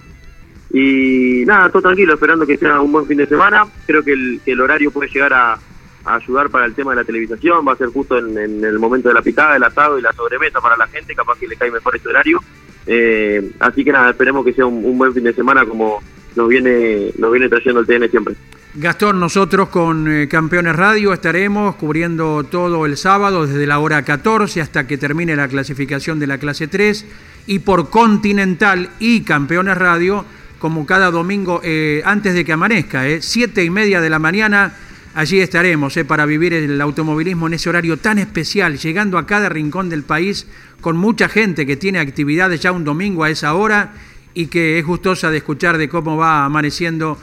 Y 0.70 1.44
nada, 1.46 1.70
todo 1.70 1.82
tranquilo, 1.82 2.14
esperando 2.14 2.46
que 2.46 2.58
sea 2.58 2.80
un 2.80 2.92
buen 2.92 3.06
fin 3.06 3.16
de 3.16 3.26
semana. 3.26 3.66
Creo 3.86 4.02
que 4.04 4.12
el, 4.12 4.40
el 4.44 4.60
horario 4.60 4.90
puede 4.90 5.08
llegar 5.08 5.32
a, 5.32 5.58
ayudar 6.04 6.50
para 6.50 6.64
el 6.64 6.74
tema 6.74 6.92
de 6.92 6.96
la 6.96 7.04
televisación, 7.04 7.66
va 7.66 7.72
a 7.72 7.76
ser 7.76 7.88
justo 7.88 8.18
en, 8.18 8.64
el 8.64 8.78
momento 8.78 9.08
de 9.08 9.14
la 9.14 9.22
picada, 9.22 9.56
el 9.56 9.64
asado 9.64 9.98
y 9.98 10.02
la 10.02 10.12
sobremesa 10.12 10.60
para 10.60 10.76
la 10.76 10.86
gente, 10.86 11.14
capaz 11.14 11.38
que 11.38 11.48
le 11.48 11.56
cae 11.56 11.70
mejor 11.70 11.96
este 11.96 12.08
horario. 12.08 12.40
Eh, 12.86 13.50
así 13.60 13.84
que 13.84 13.92
nada, 13.92 14.10
esperemos 14.10 14.44
que 14.44 14.52
sea 14.52 14.66
un, 14.66 14.96
buen 14.96 15.12
fin 15.12 15.24
de 15.24 15.34
semana 15.34 15.66
como 15.66 16.02
nos 16.36 16.48
viene, 16.48 17.12
nos 17.18 17.32
viene 17.32 17.48
trayendo 17.48 17.80
el 17.80 17.86
TN 17.86 18.10
siempre. 18.10 18.34
Gastón, 18.80 19.18
nosotros 19.18 19.70
con 19.70 20.06
eh, 20.06 20.28
Campeones 20.28 20.76
Radio 20.76 21.12
estaremos 21.12 21.74
cubriendo 21.74 22.44
todo 22.44 22.86
el 22.86 22.96
sábado 22.96 23.44
desde 23.44 23.66
la 23.66 23.80
hora 23.80 24.04
14 24.04 24.60
hasta 24.60 24.86
que 24.86 24.96
termine 24.96 25.34
la 25.34 25.48
clasificación 25.48 26.20
de 26.20 26.28
la 26.28 26.38
clase 26.38 26.68
3 26.68 27.04
y 27.48 27.58
por 27.58 27.90
Continental 27.90 28.90
y 29.00 29.22
Campeones 29.22 29.76
Radio 29.76 30.24
como 30.60 30.86
cada 30.86 31.10
domingo 31.10 31.60
eh, 31.64 32.02
antes 32.04 32.34
de 32.34 32.44
que 32.44 32.52
amanezca, 32.52 33.08
eh, 33.08 33.20
siete 33.20 33.64
y 33.64 33.70
media 33.70 34.00
de 34.00 34.10
la 34.10 34.20
mañana 34.20 34.72
Allí 35.14 35.40
estaremos 35.40 35.98
para 36.06 36.26
vivir 36.26 36.54
el 36.54 36.80
automovilismo 36.80 37.48
en 37.48 37.54
ese 37.54 37.68
horario 37.68 37.96
tan 37.96 38.18
especial, 38.18 38.78
llegando 38.78 39.18
a 39.18 39.26
cada 39.26 39.48
rincón 39.48 39.88
del 39.88 40.04
país 40.04 40.46
con 40.80 40.96
mucha 40.96 41.28
gente 41.28 41.66
que 41.66 41.76
tiene 41.76 41.98
actividades 41.98 42.60
ya 42.60 42.70
un 42.70 42.84
domingo 42.84 43.24
a 43.24 43.30
esa 43.30 43.54
hora 43.54 43.94
y 44.34 44.46
que 44.46 44.78
es 44.78 44.86
gustosa 44.86 45.32
de 45.32 45.38
escuchar 45.38 45.78
de 45.78 45.88
cómo 45.88 46.16
va 46.16 46.44
amaneciendo 46.44 47.18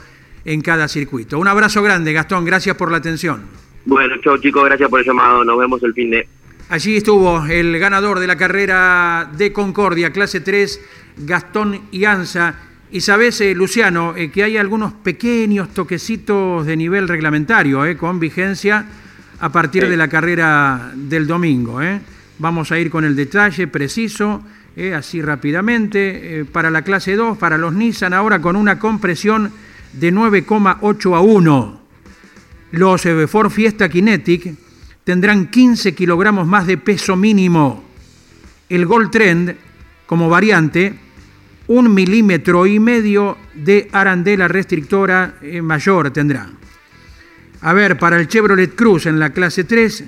en 0.46 0.62
cada 0.62 0.88
circuito. 0.88 1.38
Un 1.38 1.48
abrazo 1.48 1.82
grande, 1.82 2.12
Gastón, 2.12 2.44
gracias 2.44 2.76
por 2.76 2.90
la 2.90 2.98
atención. 2.98 3.42
Bueno, 3.84 4.14
chao 4.22 4.38
chicos, 4.38 4.64
gracias 4.64 4.88
por 4.88 5.00
el 5.00 5.06
llamado, 5.06 5.44
nos 5.44 5.58
vemos 5.58 5.82
el 5.82 5.92
fin 5.92 6.10
de... 6.10 6.26
Allí 6.68 6.96
estuvo 6.96 7.44
el 7.46 7.78
ganador 7.78 8.18
de 8.18 8.26
la 8.26 8.36
carrera 8.36 9.30
de 9.36 9.52
Concordia, 9.52 10.12
clase 10.12 10.40
3, 10.40 10.80
Gastón 11.18 11.82
Ianza 11.92 12.54
y 12.90 13.00
sabes, 13.00 13.40
eh, 13.40 13.54
Luciano, 13.54 14.14
eh, 14.16 14.30
que 14.30 14.44
hay 14.44 14.56
algunos 14.56 14.92
pequeños 14.92 15.74
toquecitos 15.74 16.64
de 16.64 16.76
nivel 16.76 17.08
reglamentario 17.08 17.84
eh, 17.84 17.96
con 17.96 18.20
vigencia 18.20 18.86
a 19.40 19.50
partir 19.50 19.88
de 19.88 19.96
la 19.96 20.08
carrera 20.08 20.92
del 20.94 21.26
domingo. 21.26 21.80
Vamos 22.38 22.72
a 22.72 22.78
ir 22.78 22.90
con 22.90 23.04
el 23.04 23.14
detalle 23.14 23.66
preciso, 23.66 24.42
así 24.94 25.20
rápidamente. 25.20 26.46
para 26.50 26.70
la 26.70 26.80
clase 26.80 27.16
2, 27.16 27.36
para 27.36 27.58
los 27.58 27.74
Nissan, 27.74 28.14
ahora 28.14 28.40
con 28.40 28.56
una 28.56 28.78
compresión 28.78 29.52
de 29.96 30.12
9,8 30.12 31.16
a 31.16 31.20
1. 31.20 31.80
Los 32.72 33.02
Ford 33.28 33.50
Fiesta 33.50 33.88
Kinetic 33.88 34.54
tendrán 35.04 35.46
15 35.50 35.94
kilogramos 35.94 36.46
más 36.46 36.66
de 36.66 36.78
peso 36.78 37.16
mínimo. 37.16 37.84
El 38.68 38.86
Gold 38.86 39.10
Trend, 39.10 39.56
como 40.06 40.28
variante, 40.28 40.94
un 41.68 41.92
milímetro 41.92 42.66
y 42.66 42.78
medio 42.78 43.38
de 43.54 43.88
arandela 43.92 44.48
restrictora 44.48 45.36
eh, 45.42 45.62
mayor 45.62 46.10
tendrá. 46.10 46.50
A 47.60 47.72
ver, 47.72 47.98
para 47.98 48.18
el 48.18 48.28
Chevrolet 48.28 48.74
Cruz 48.74 49.06
en 49.06 49.18
la 49.18 49.30
clase 49.30 49.64
3, 49.64 50.04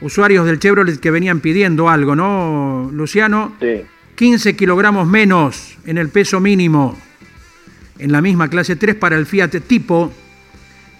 usuarios 0.00 0.46
del 0.46 0.58
Chevrolet 0.58 0.98
que 0.98 1.10
venían 1.10 1.40
pidiendo 1.40 1.88
algo, 1.88 2.16
¿no, 2.16 2.90
Luciano? 2.92 3.54
Sí. 3.60 3.82
15 4.14 4.56
kilogramos 4.56 5.06
menos 5.06 5.76
en 5.84 5.98
el 5.98 6.08
peso 6.08 6.40
mínimo. 6.40 6.96
En 7.98 8.12
la 8.12 8.20
misma 8.20 8.48
clase 8.48 8.76
3 8.76 8.94
para 8.96 9.16
el 9.16 9.26
Fiat 9.26 9.50
Tipo, 9.66 10.12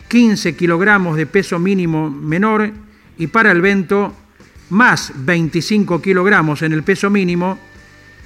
15 0.08 0.56
kilogramos 0.56 1.16
de 1.16 1.26
peso 1.26 1.58
mínimo 1.58 2.10
menor. 2.10 2.70
Y 3.18 3.28
para 3.28 3.50
el 3.50 3.60
Vento, 3.60 4.14
más 4.70 5.12
25 5.14 6.00
kilogramos 6.02 6.62
en 6.62 6.72
el 6.72 6.82
peso 6.82 7.10
mínimo 7.10 7.58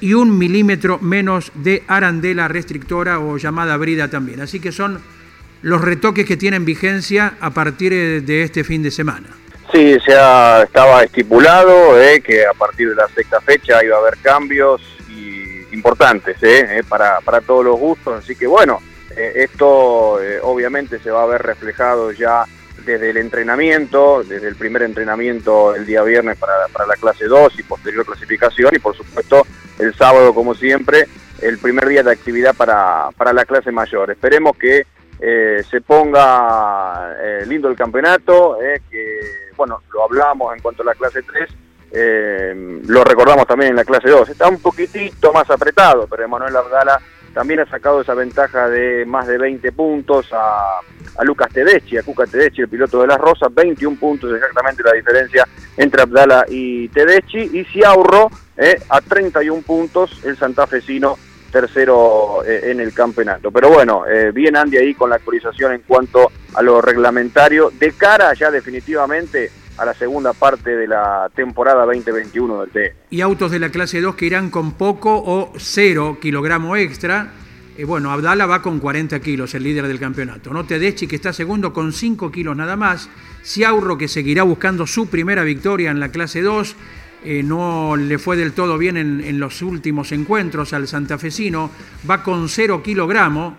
y 0.00 0.14
un 0.14 0.36
milímetro 0.36 0.98
menos 1.00 1.52
de 1.54 1.82
arandela 1.86 2.48
restrictora 2.48 3.20
o 3.20 3.36
llamada 3.36 3.76
brida 3.76 4.08
también. 4.08 4.40
Así 4.40 4.60
que 4.60 4.72
son 4.72 5.00
los 5.62 5.80
retoques 5.80 6.26
que 6.26 6.36
tienen 6.36 6.64
vigencia 6.64 7.34
a 7.40 7.50
partir 7.50 7.92
de 8.24 8.42
este 8.42 8.64
fin 8.64 8.82
de 8.82 8.90
semana. 8.90 9.28
Sí, 9.72 9.96
se 10.04 10.12
estaba 10.62 11.04
estipulado 11.04 12.00
eh, 12.00 12.20
que 12.20 12.44
a 12.44 12.54
partir 12.54 12.88
de 12.88 12.96
la 12.96 13.06
sexta 13.08 13.40
fecha 13.40 13.84
iba 13.84 13.96
a 13.96 14.00
haber 14.00 14.16
cambios 14.18 14.82
importantes 15.72 16.42
eh, 16.42 16.78
eh, 16.78 16.82
para, 16.88 17.20
para, 17.20 17.40
todos 17.40 17.64
los 17.64 17.78
gustos. 17.78 18.22
Así 18.22 18.36
que 18.36 18.46
bueno, 18.46 18.80
esto 19.16 20.18
obviamente 20.42 21.00
se 21.00 21.10
va 21.10 21.24
a 21.24 21.26
ver 21.26 21.42
reflejado 21.42 22.12
ya 22.12 22.44
desde 22.84 23.10
el 23.10 23.16
entrenamiento, 23.16 24.22
desde 24.22 24.48
el 24.48 24.54
primer 24.54 24.82
entrenamiento 24.82 25.74
el 25.74 25.84
día 25.84 26.02
viernes 26.02 26.38
para, 26.38 26.68
para 26.72 26.86
la 26.86 26.94
clase 26.94 27.26
2 27.26 27.58
y 27.58 27.62
posterior 27.64 28.06
clasificación 28.06 28.70
y 28.72 28.78
por 28.78 28.96
supuesto 28.96 29.46
el 29.78 29.94
sábado, 29.94 30.32
como 30.32 30.54
siempre, 30.54 31.06
el 31.42 31.58
primer 31.58 31.88
día 31.88 32.02
de 32.02 32.12
actividad 32.12 32.54
para, 32.54 33.10
para 33.16 33.32
la 33.32 33.44
clase 33.44 33.72
mayor. 33.72 34.10
Esperemos 34.10 34.56
que 34.56 34.86
eh, 35.20 35.62
se 35.70 35.80
ponga 35.80 37.14
eh, 37.20 37.44
lindo 37.46 37.68
el 37.68 37.76
campeonato, 37.76 38.60
eh, 38.62 38.80
que, 38.90 39.20
bueno, 39.56 39.82
lo 39.92 40.04
hablamos 40.04 40.54
en 40.54 40.62
cuanto 40.62 40.82
a 40.82 40.86
la 40.86 40.94
clase 40.94 41.22
3, 41.22 41.50
lo 41.92 43.04
recordamos 43.04 43.46
también 43.46 43.70
en 43.70 43.76
la 43.76 43.84
clase 43.84 44.08
2. 44.08 44.28
Está 44.28 44.48
un 44.48 44.60
poquitito 44.60 45.32
más 45.32 45.50
apretado, 45.50 46.06
pero 46.08 46.24
Emanuel 46.24 46.56
Abdala 46.56 47.00
también 47.32 47.60
ha 47.60 47.66
sacado 47.66 48.00
esa 48.00 48.14
ventaja 48.14 48.68
de 48.68 49.04
más 49.06 49.26
de 49.26 49.38
20 49.38 49.72
puntos 49.72 50.26
a, 50.32 50.80
a 51.16 51.24
Lucas 51.24 51.52
Tedeschi, 51.52 51.96
a 51.96 52.02
Cuca 52.02 52.26
Tedeschi, 52.26 52.62
el 52.62 52.68
piloto 52.68 53.00
de 53.00 53.06
las 53.06 53.18
Rosas, 53.18 53.54
21 53.54 53.96
puntos 53.98 54.34
exactamente 54.34 54.82
la 54.82 54.92
diferencia 54.92 55.46
entre 55.76 56.02
Abdala 56.02 56.44
y 56.48 56.88
Tedeschi, 56.88 57.50
y 57.52 57.64
Ciaurro 57.64 58.30
eh, 58.56 58.80
a 58.88 59.00
31 59.00 59.62
puntos, 59.62 60.24
el 60.24 60.36
santafesino 60.36 61.16
tercero 61.50 62.44
eh, 62.44 62.70
en 62.70 62.80
el 62.80 62.92
campeonato. 62.92 63.50
Pero 63.50 63.70
bueno, 63.70 64.04
eh, 64.06 64.30
bien 64.32 64.56
Andy 64.56 64.76
ahí 64.78 64.94
con 64.94 65.10
la 65.10 65.16
actualización 65.16 65.72
en 65.72 65.82
cuanto 65.82 66.30
a 66.54 66.62
lo 66.62 66.80
reglamentario, 66.80 67.70
de 67.78 67.92
cara 67.92 68.32
ya 68.34 68.50
definitivamente 68.50 69.50
a 69.80 69.86
la 69.86 69.94
segunda 69.94 70.34
parte 70.34 70.76
de 70.76 70.86
la 70.86 71.30
temporada 71.34 71.86
2021 71.86 72.60
del 72.60 72.70
T. 72.70 72.94
Y 73.08 73.22
autos 73.22 73.50
de 73.50 73.58
la 73.58 73.70
clase 73.70 74.02
2 74.02 74.14
que 74.14 74.26
irán 74.26 74.50
con 74.50 74.72
poco 74.72 75.16
o 75.16 75.54
cero 75.56 76.18
kilogramo 76.20 76.76
extra. 76.76 77.32
Eh, 77.78 77.84
bueno, 77.84 78.10
Abdala 78.10 78.44
va 78.44 78.60
con 78.60 78.78
40 78.78 79.18
kilos, 79.20 79.54
el 79.54 79.62
líder 79.62 79.88
del 79.88 79.98
campeonato. 79.98 80.52
No 80.52 80.66
Tedeschi, 80.66 81.06
que 81.06 81.16
está 81.16 81.32
segundo 81.32 81.72
con 81.72 81.94
5 81.94 82.30
kilos 82.30 82.54
nada 82.54 82.76
más. 82.76 83.08
Ciaurro, 83.42 83.96
que 83.96 84.06
seguirá 84.06 84.42
buscando 84.42 84.86
su 84.86 85.08
primera 85.08 85.44
victoria 85.44 85.90
en 85.90 85.98
la 85.98 86.10
clase 86.10 86.42
2. 86.42 86.76
Eh, 87.24 87.42
no 87.42 87.96
le 87.96 88.18
fue 88.18 88.36
del 88.36 88.52
todo 88.52 88.76
bien 88.76 88.98
en, 88.98 89.40
los 89.40 89.62
últimos 89.62 90.12
encuentros 90.12 90.74
al 90.74 90.88
santafesino. 90.88 91.70
Va 92.08 92.22
con 92.22 92.50
0 92.50 92.82
kilogramos. 92.82 93.54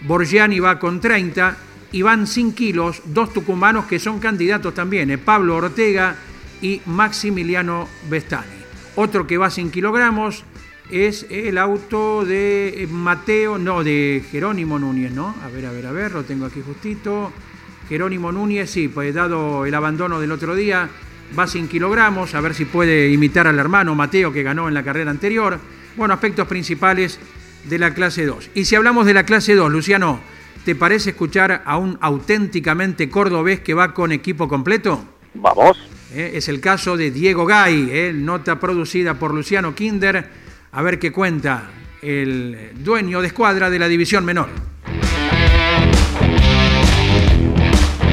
Borgiani 0.00 0.60
va 0.60 0.78
con 0.78 0.98
30 0.98 1.67
y 1.92 2.02
van 2.02 2.26
sin 2.26 2.52
kilos 2.52 3.02
dos 3.06 3.32
tucumanos 3.32 3.86
que 3.86 3.98
son 3.98 4.18
candidatos 4.18 4.74
también, 4.74 5.10
eh, 5.10 5.18
Pablo 5.18 5.56
Ortega 5.56 6.16
y 6.60 6.80
Maximiliano 6.86 7.88
Vestani. 8.08 8.58
Otro 8.96 9.26
que 9.26 9.38
va 9.38 9.50
sin 9.50 9.70
kilogramos 9.70 10.44
es 10.90 11.26
el 11.30 11.58
auto 11.58 12.24
de 12.24 12.82
eh, 12.82 12.86
Mateo, 12.86 13.58
no, 13.58 13.84
de 13.84 14.24
Jerónimo 14.30 14.78
Núñez, 14.78 15.12
¿no? 15.12 15.34
A 15.44 15.48
ver, 15.48 15.66
a 15.66 15.72
ver, 15.72 15.86
a 15.86 15.92
ver, 15.92 16.12
lo 16.12 16.24
tengo 16.24 16.46
aquí 16.46 16.60
justito. 16.64 17.32
Jerónimo 17.88 18.32
Núñez, 18.32 18.70
sí, 18.70 18.88
pues 18.88 19.14
dado 19.14 19.64
el 19.64 19.74
abandono 19.74 20.20
del 20.20 20.32
otro 20.32 20.54
día, 20.54 20.88
va 21.38 21.46
sin 21.46 21.68
kilogramos, 21.68 22.34
a 22.34 22.40
ver 22.40 22.54
si 22.54 22.64
puede 22.64 23.10
imitar 23.10 23.46
al 23.46 23.58
hermano 23.58 23.94
Mateo 23.94 24.32
que 24.32 24.42
ganó 24.42 24.68
en 24.68 24.74
la 24.74 24.82
carrera 24.82 25.10
anterior. 25.10 25.58
Bueno, 25.96 26.14
aspectos 26.14 26.46
principales 26.46 27.18
de 27.64 27.78
la 27.78 27.94
clase 27.94 28.26
2. 28.26 28.50
Y 28.54 28.64
si 28.64 28.76
hablamos 28.76 29.06
de 29.06 29.14
la 29.14 29.24
clase 29.24 29.54
2, 29.54 29.70
Luciano, 29.70 30.20
¿Te 30.68 30.74
parece 30.74 31.08
escuchar 31.08 31.62
a 31.64 31.78
un 31.78 31.96
auténticamente 31.98 33.08
cordobés 33.08 33.60
que 33.60 33.72
va 33.72 33.94
con 33.94 34.12
equipo 34.12 34.48
completo? 34.48 35.00
Vamos. 35.32 35.78
Eh, 36.12 36.32
es 36.34 36.50
el 36.50 36.60
caso 36.60 36.94
de 36.98 37.10
Diego 37.10 37.46
Gay, 37.46 37.88
eh, 37.90 38.12
nota 38.14 38.60
producida 38.60 39.14
por 39.14 39.32
Luciano 39.32 39.74
Kinder. 39.74 40.28
A 40.70 40.82
ver 40.82 40.98
qué 40.98 41.10
cuenta 41.10 41.70
el 42.02 42.72
dueño 42.84 43.22
de 43.22 43.28
escuadra 43.28 43.70
de 43.70 43.78
la 43.78 43.88
división 43.88 44.26
menor. 44.26 44.48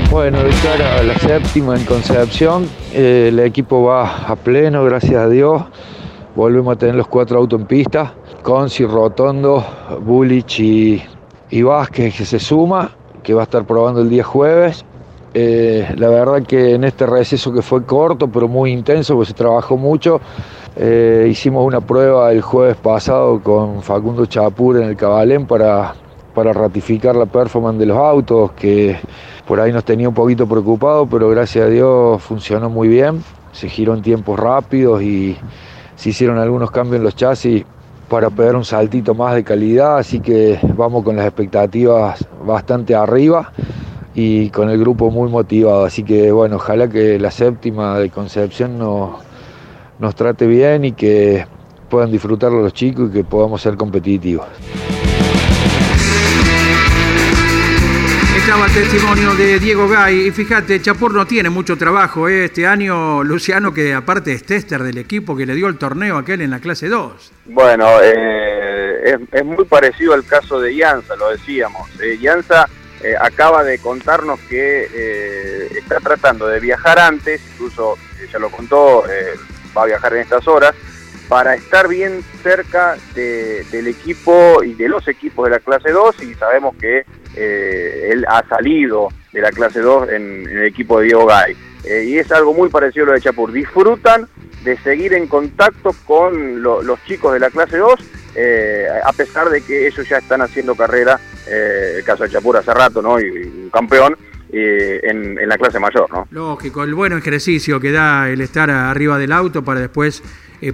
Bueno, 0.10 0.41
de 0.41 0.52
cara 0.63 1.00
a 1.00 1.04
la 1.04 1.20
séptima 1.20 1.76
en 1.76 1.84
Concepción, 1.84 2.70
eh, 2.94 3.32
el 3.34 3.39
equipo 3.41 3.84
va 3.84 4.28
a 4.30 4.38
pleno, 4.38 4.86
gracias 4.86 5.15
a 5.15 5.28
Dios. 5.28 5.62
Volvemos 6.38 6.74
a 6.74 6.80
tener 6.80 6.96
los 6.96 7.10
cuatro 7.10 7.38
autos 7.38 7.60
en 7.60 7.68
pista, 7.68 8.13
Conci, 8.44 8.86
Rotondo, 8.86 10.00
Bullich 10.06 10.60
y 10.62 11.04
y 11.49 11.62
Vázquez 11.62 12.15
que 12.15 12.25
se 12.25 12.39
suma, 12.39 12.91
que 13.23 13.34
va 13.34 13.41
a 13.41 13.43
estar 13.43 13.65
probando 13.65 14.01
el 14.01 14.10
día 14.10 14.23
jueves. 14.23 14.86
Eh, 15.34 15.93
la 15.97 16.08
verdad 16.08 16.43
que 16.43 16.75
en 16.75 16.86
este 16.86 17.05
receso 17.05 17.51
que 17.51 17.62
fue 17.62 17.84
corto 17.84 18.29
pero 18.29 18.47
muy 18.47 18.71
intenso, 18.71 19.15
porque 19.15 19.27
se 19.27 19.34
trabajó 19.34 19.75
mucho, 19.75 20.21
eh, 20.77 21.27
hicimos 21.29 21.65
una 21.65 21.81
prueba 21.81 22.31
el 22.31 22.41
jueves 22.41 22.77
pasado 22.77 23.41
con 23.41 23.81
Facundo 23.81 24.25
Chapur 24.25 24.77
en 24.77 24.84
el 24.84 24.95
Cabalén 24.95 25.45
para 25.45 25.95
para 26.36 26.53
ratificar 26.53 27.15
la 27.15 27.25
performance 27.25 27.79
de 27.79 27.86
los 27.88 27.97
autos, 27.97 28.51
que 28.51 28.97
por 29.47 29.60
ahí 29.60 29.71
nos 29.71 29.86
tenía 29.86 30.10
un 30.10 30.13
poquito 30.13 30.45
preocupado, 30.45 31.08
pero 31.08 31.29
gracias 31.29 31.65
a 31.65 31.69
Dios 31.69 32.21
funcionó 32.21 32.69
muy 32.69 32.89
bien, 32.89 33.23
se 33.53 33.69
giró 33.69 33.95
en 33.95 34.01
tiempos 34.01 34.38
rápidos 34.38 35.01
y 35.01 35.38
se 35.95 36.10
hicieron 36.10 36.38
algunos 36.38 36.69
cambios 36.69 36.97
en 36.97 37.03
los 37.03 37.15
chasis 37.15 37.65
para 38.10 38.30
pegar 38.30 38.56
un 38.56 38.65
saltito 38.65 39.15
más 39.15 39.36
de 39.36 39.44
calidad, 39.44 39.98
así 39.98 40.20
que 40.20 40.60
vamos 40.76 41.04
con 41.04 41.15
las 41.15 41.26
expectativas 41.26 42.26
bastante 42.46 42.96
arriba 42.96 43.52
y 44.13 44.50
con 44.50 44.70
el 44.70 44.80
grupo 44.80 45.12
muy 45.12 45.30
motivado, 45.30 45.86
así 45.86 46.04
que 46.04 46.32
bueno, 46.32 46.58
ojalá 46.58 46.88
que 46.88 47.20
la 47.20 47.32
séptima 47.32 48.00
de 48.00 48.10
Concepción 48.10 48.78
nos, 48.78 49.22
nos 50.00 50.15
trate 50.15 50.48
bien 50.48 50.86
y 50.86 50.91
que 50.94 51.46
puedan 51.89 52.12
disfrutarlo 52.12 52.62
los 52.62 52.74
chicos 52.74 53.10
y 53.10 53.13
que 53.13 53.24
podamos 53.24 53.62
ser 53.62 53.76
competitivos. 53.76 54.46
El 58.56 58.74
testimonio 58.74 59.36
de 59.36 59.60
Diego 59.60 59.89
Gay 59.89 60.28
y 60.28 60.32
fíjate, 60.32 60.82
Chapur 60.82 61.13
no 61.13 61.28
tiene 61.28 61.50
mucho 61.50 61.78
trabajo 61.78 62.30
¿eh? 62.30 62.46
este 62.46 62.65
año, 62.65 63.22
Luciano, 63.22 63.74
que 63.74 63.94
aparte 63.94 64.32
es 64.32 64.46
tester 64.46 64.82
del 64.82 64.98
equipo 64.98 65.36
que 65.36 65.46
le 65.46 65.54
dio 65.56 65.68
el 65.68 65.78
torneo 65.78 66.18
aquel 66.18 66.39
en 66.39 66.52
la 66.52 66.60
clase 66.60 66.88
2. 66.88 67.32
Bueno, 67.48 67.86
eh, 68.02 69.18
es, 69.32 69.46
muy 69.46 69.65
parecido 69.65 70.13
al 70.13 70.26
caso 70.26 70.60
de 70.62 70.74
Ianza, 70.74 71.18
lo 71.18 71.32
decíamos. 71.32 71.89
Eh, 72.02 72.18
eh, 72.22 73.15
acaba 73.20 73.63
de 73.63 73.78
contarnos 73.78 74.39
que 74.50 75.68
está 75.78 76.00
tratando 76.00 76.48
de 76.48 76.62
viajar 76.62 76.98
antes, 76.98 77.41
incluso 77.54 77.98
ya 78.32 78.39
lo 78.39 78.50
contó, 78.50 79.04
va 79.78 79.84
a 79.84 79.86
viajar 79.86 80.13
en 80.13 80.22
estas 80.22 80.48
horas, 80.48 80.74
para 81.28 81.56
estar 81.56 81.89
bien 81.89 82.24
cerca 82.41 82.96
del 83.13 83.88
equipo 83.88 84.63
y 84.63 84.74
de 84.76 84.88
los 84.88 85.08
equipos 85.10 85.46
de 85.46 85.52
la 85.52 85.60
clase 85.60 85.91
2 85.91 86.24
y 86.24 86.34
sabemos 86.36 86.76
que 86.78 87.06
eh, 87.36 88.10
él 88.12 88.26
ha 88.28 88.48
salido 88.48 89.10
de 89.32 89.41
la 89.41 89.52
clase 89.52 89.82
2 89.82 90.10
en, 90.10 90.48
el 90.50 90.63
equipo 90.63 91.00
de 91.00 91.06
Diego 91.06 91.28
Gay. 91.28 91.56
Eh, 91.84 92.06
y 92.08 92.17
es 92.17 92.32
algo 92.32 92.54
muy 92.54 92.69
parecido 92.69 93.06
a 93.06 93.08
lo 93.10 93.13
de 93.13 93.21
Chapur. 93.21 93.52
Disfrutan 93.52 94.28
de 94.63 94.78
seguir 94.78 95.13
en 95.13 95.28
contacto 95.28 95.91
con 96.06 96.63
los 96.63 97.04
chicos 97.06 97.34
de 97.34 97.39
la 97.39 97.52
clase 97.52 97.78
2, 97.78 97.93
eh, 98.36 98.88
a 99.06 99.13
pesar 99.13 99.50
de 99.50 99.62
que 99.62 99.88
ellos 99.88 100.08
ya 100.10 100.17
están 100.17 100.41
haciendo 100.41 100.74
carrera, 100.74 101.19
el 101.48 102.04
caso 102.04 102.24
de 102.24 102.32
Chapur 102.32 102.58
hace 102.58 102.74
rato, 102.74 103.02
¿no? 103.02 103.19
Y, 103.19 103.30
un 103.30 103.69
campeón. 103.71 104.17
en, 104.52 105.38
en, 105.38 105.50
la 105.50 105.58
clase 105.58 105.80
mayor, 105.80 106.10
¿no? 106.12 106.28
Lógico, 106.32 106.84
el 106.84 106.95
buen 106.95 107.12
ejercicio 107.13 107.80
que 107.80 107.91
da 107.91 108.30
el 108.30 108.39
estar 108.39 108.69
arriba 108.69 109.17
del 109.17 109.34
auto 109.34 109.63
para 109.63 109.82
después 109.82 110.24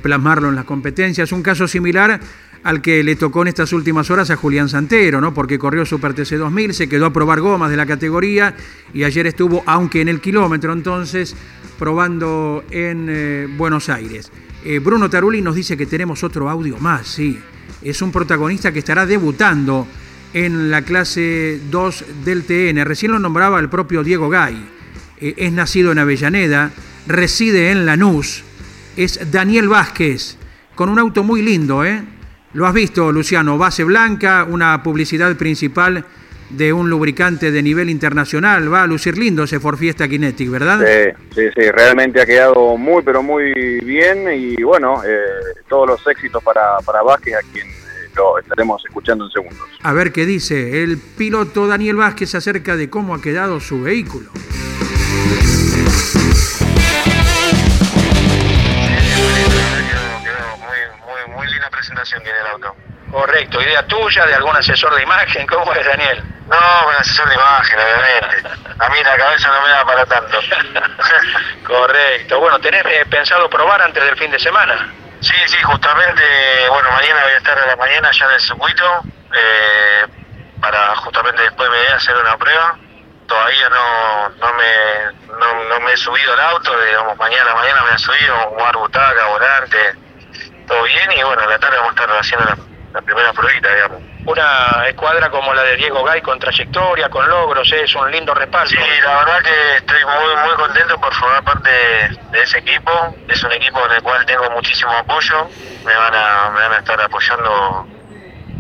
plasmarlo 0.02 0.50
en 0.50 0.56
las 0.56 0.66
competencias. 0.66 1.32
Un 1.32 1.42
caso 1.42 1.68
similar 1.68 2.20
al 2.64 2.82
que 2.82 3.04
le 3.04 3.16
tocó 3.16 3.42
en 3.42 3.48
estas 3.48 3.74
últimas 3.74 4.12
horas 4.12 4.30
a 4.30 4.36
Julián 4.36 4.70
Santero, 4.70 5.20
¿no? 5.20 5.34
Porque 5.34 5.58
corrió 5.58 5.86
Super 5.86 6.14
TC 6.14 6.38
2000, 6.38 6.74
se 6.74 6.90
quedó 6.90 7.08
a 7.08 7.14
probar 7.14 7.42
gomas 7.42 7.72
de 7.72 7.78
la 7.78 7.86
categoría 7.86 8.56
y 8.94 9.04
ayer 9.04 9.28
estuvo, 9.28 9.64
aunque 9.66 10.02
en 10.02 10.10
el 10.10 10.22
kilómetro 10.22 10.74
entonces, 10.74 11.36
probando 11.80 12.64
en 12.70 13.08
eh, 13.10 13.48
Buenos 13.58 13.90
Aires. 13.90 14.32
Eh, 14.64 14.80
Bruno 14.80 15.10
Taruli 15.10 15.42
nos 15.42 15.56
dice 15.56 15.76
que 15.76 15.88
tenemos 15.88 16.24
otro 16.24 16.50
audio 16.50 16.78
más, 16.78 17.08
sí. 17.08 17.40
Es 17.82 18.02
un 18.04 18.12
protagonista 18.12 18.72
que 18.72 18.80
estará 18.80 19.08
debutando 19.08 19.88
en 20.34 20.70
la 20.70 20.84
clase 20.84 21.60
2 21.72 22.06
del 22.24 22.44
TN. 22.44 22.86
Recién 22.86 23.12
lo 23.12 23.18
nombraba 23.20 23.60
el 23.60 23.70
propio 23.70 24.04
Diego 24.04 24.30
Gay. 24.30 24.64
Eh, 25.20 25.34
es 25.38 25.52
nacido 25.52 25.92
en 25.92 25.98
Avellaneda, 25.98 26.72
reside 27.08 27.72
en 27.72 27.88
Lanús. 27.88 28.44
Es 28.96 29.32
Daniel 29.32 29.68
Vázquez, 29.68 30.38
con 30.76 30.90
un 30.90 31.00
auto 31.00 31.24
muy 31.24 31.42
lindo, 31.42 31.84
¿eh? 31.84 32.04
Lo 32.54 32.68
has 32.68 32.74
visto, 32.74 33.12
Luciano, 33.12 33.58
base 33.58 33.84
blanca, 33.84 34.46
una 34.48 34.84
publicidad 34.84 35.36
principal 35.38 36.04
de 36.50 36.74
un 36.74 36.90
lubricante 36.90 37.50
de 37.50 37.64
nivel 37.64 37.90
internacional. 37.90 38.72
Va 38.72 38.84
a 38.84 38.88
lucir 38.88 39.18
lindo 39.18 39.44
ese 39.44 39.60
Ford 39.60 39.78
Fiesta 39.78 40.08
Kinetic, 40.08 40.50
¿verdad? 40.50 40.86
Sí, 40.86 41.14
sí, 41.34 41.50
sí, 41.56 41.72
realmente 41.72 42.22
ha 42.22 42.26
quedado 42.26 42.76
muy, 42.76 43.04
pero 43.04 43.24
muy 43.24 43.54
bien 43.86 44.28
y 44.34 44.62
bueno, 44.64 45.02
eh, 45.06 45.18
todos 45.70 45.88
los 45.88 46.08
éxitos 46.08 46.44
para, 46.44 46.78
para 46.86 47.02
Vázquez, 47.04 47.36
a 47.36 47.52
quien 47.54 47.68
eh, 47.68 48.10
lo 48.18 48.38
estaremos 48.38 48.84
escuchando 48.86 49.26
en 49.26 49.32
segundos. 49.32 49.68
A 49.82 49.94
ver 49.94 50.12
qué 50.12 50.26
dice 50.26 50.84
el 50.84 50.98
piloto 50.98 51.68
Daniel 51.68 51.96
Vázquez 51.96 52.36
acerca 52.36 52.76
de 52.76 52.90
cómo 52.90 53.16
ha 53.16 53.22
quedado 53.22 53.62
su 53.62 53.82
vehículo. 53.82 54.30
Correcto, 63.12 63.62
idea 63.62 63.86
tuya, 63.86 64.26
de 64.26 64.36
algún 64.36 64.56
asesor 64.56 64.96
de 64.96 65.04
imagen, 65.04 65.46
¿cómo 65.46 65.74
es 65.74 65.86
Daniel? 65.86 66.24
No, 66.48 66.88
un 66.88 66.96
asesor 66.96 67.28
de 67.28 67.36
imagen, 67.36 67.80
obviamente. 67.80 68.50
A 68.80 68.90
mí 68.90 69.04
la 69.04 69.18
cabeza 69.18 69.50
no 69.50 69.62
me 69.62 69.70
da 69.70 69.86
para 69.86 70.06
tanto. 70.06 70.40
Correcto, 71.68 72.40
bueno, 72.40 72.60
¿tenés 72.60 72.86
eh, 72.86 73.06
pensado 73.10 73.50
probar 73.50 73.82
antes 73.82 74.04
del 74.04 74.18
fin 74.18 74.32
de 74.32 74.40
semana? 74.40 74.94
Sí, 75.20 75.36
sí, 75.46 75.62
justamente, 75.62 76.24
bueno, 76.70 76.90
mañana 76.92 77.24
voy 77.24 77.34
a 77.34 77.38
estar 77.38 77.60
a 77.60 77.66
la 77.68 77.76
mañana 77.76 78.10
ya 78.12 78.26
en 78.26 78.32
el 78.32 78.40
circuito, 78.40 79.02
eh, 79.34 80.08
para 80.62 80.96
justamente 80.96 81.44
después 81.44 81.70
me 81.70 81.78
voy 81.78 81.88
a 81.88 81.96
hacer 81.96 82.16
una 82.16 82.38
prueba. 82.38 82.78
Todavía 83.28 83.70
no, 83.70 84.30
no, 84.30 84.54
me, 84.54 85.38
no, 85.38 85.64
no 85.66 85.80
me 85.82 85.94
he 85.94 85.98
subido 85.98 86.34
al 86.34 86.40
auto, 86.40 86.78
digamos, 86.82 87.18
mañana, 87.18 87.54
mañana 87.56 87.82
me 87.82 87.88
voy 87.88 87.96
a 87.96 87.98
subir, 87.98 88.30
a 88.30 88.44
jugar 88.44 88.78
butaca, 88.78 89.26
volante, 89.28 89.96
todo 90.72 90.84
bien 90.84 91.12
y 91.12 91.24
bueno, 91.24 91.42
a 91.42 91.48
la 91.48 91.60
tarde 91.60 91.76
vamos 91.76 91.90
a 91.90 92.02
estar 92.02 92.18
haciendo 92.18 92.46
la, 92.94 93.02
primera 93.02 93.34
pruebita, 93.34 93.74
digamos. 93.74 94.02
Una 94.26 94.88
escuadra 94.88 95.30
como 95.30 95.54
la 95.54 95.64
de 95.64 95.76
Diego 95.76 96.04
Gay 96.04 96.22
con 96.22 96.40
trayectoria, 96.40 97.10
con 97.10 97.28
logros, 97.28 97.70
es 97.74 97.94
un 97.96 98.10
lindo 98.10 98.34
respaldo. 98.34 98.70
Sí, 98.70 98.78
la 99.04 99.18
verdad 99.18 99.42
que 99.42 99.76
estoy 99.78 100.06
muy 100.06 100.36
muy 100.46 100.56
contento 100.56 101.00
por 101.00 101.14
formar 101.14 101.44
parte 101.44 101.70
de, 101.70 102.42
ese 102.42 102.60
equipo. 102.60 102.92
Es 103.28 103.44
un 103.44 103.52
equipo 103.52 103.86
en 103.86 103.92
el 103.94 104.04
cual 104.04 104.26
tengo 104.26 104.50
muchísimo 104.52 104.92
apoyo. 104.92 105.50
Me 105.84 105.96
van 105.96 106.14
a, 106.16 106.50
me 106.52 106.62
van 106.62 106.74
a 106.74 106.78
estar 106.78 107.02
apoyando 107.02 107.88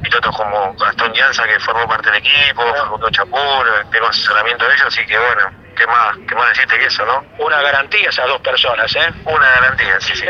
pilotos 0.02 0.36
como 0.36 0.74
Gastón 0.74 1.13
Llanza, 1.13 1.45
que 1.45 1.60
formó 1.60 1.88
parte 1.88 2.10
del 2.10 2.19
equipo, 2.19 2.63
Facundo 2.76 3.10
Chapur, 3.12 3.86
tengo 3.91 4.08
asesoramiento 4.08 4.65
de 4.65 4.74
ellos, 4.74 4.88
así 4.88 5.06
que 5.06 5.17
bueno, 5.17 5.52
¿qué 5.76 5.88
más, 5.88 6.18
qué 6.28 6.36
más 6.36 6.50
decirte 6.50 6.78
que 6.78 6.86
eso, 6.86 7.06
no? 7.06 7.26
Una 7.40 7.62
garantía 7.62 8.10
esas 8.10 8.28
dos 8.28 8.42
personas, 8.42 8.96
¿eh? 8.96 9.14
Una 9.26 9.50
garantía, 9.50 10.00
sí, 10.00 10.16
sí. 10.16 10.26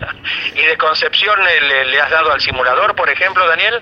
¿Y 0.54 0.62
de 0.62 0.76
Concepción 0.76 1.38
le, 1.44 2.00
has 2.00 2.10
dado 2.10 2.32
al 2.32 2.40
simulador, 2.40 2.94
por 2.94 3.08
ejemplo, 3.08 3.46
Daniel? 3.46 3.80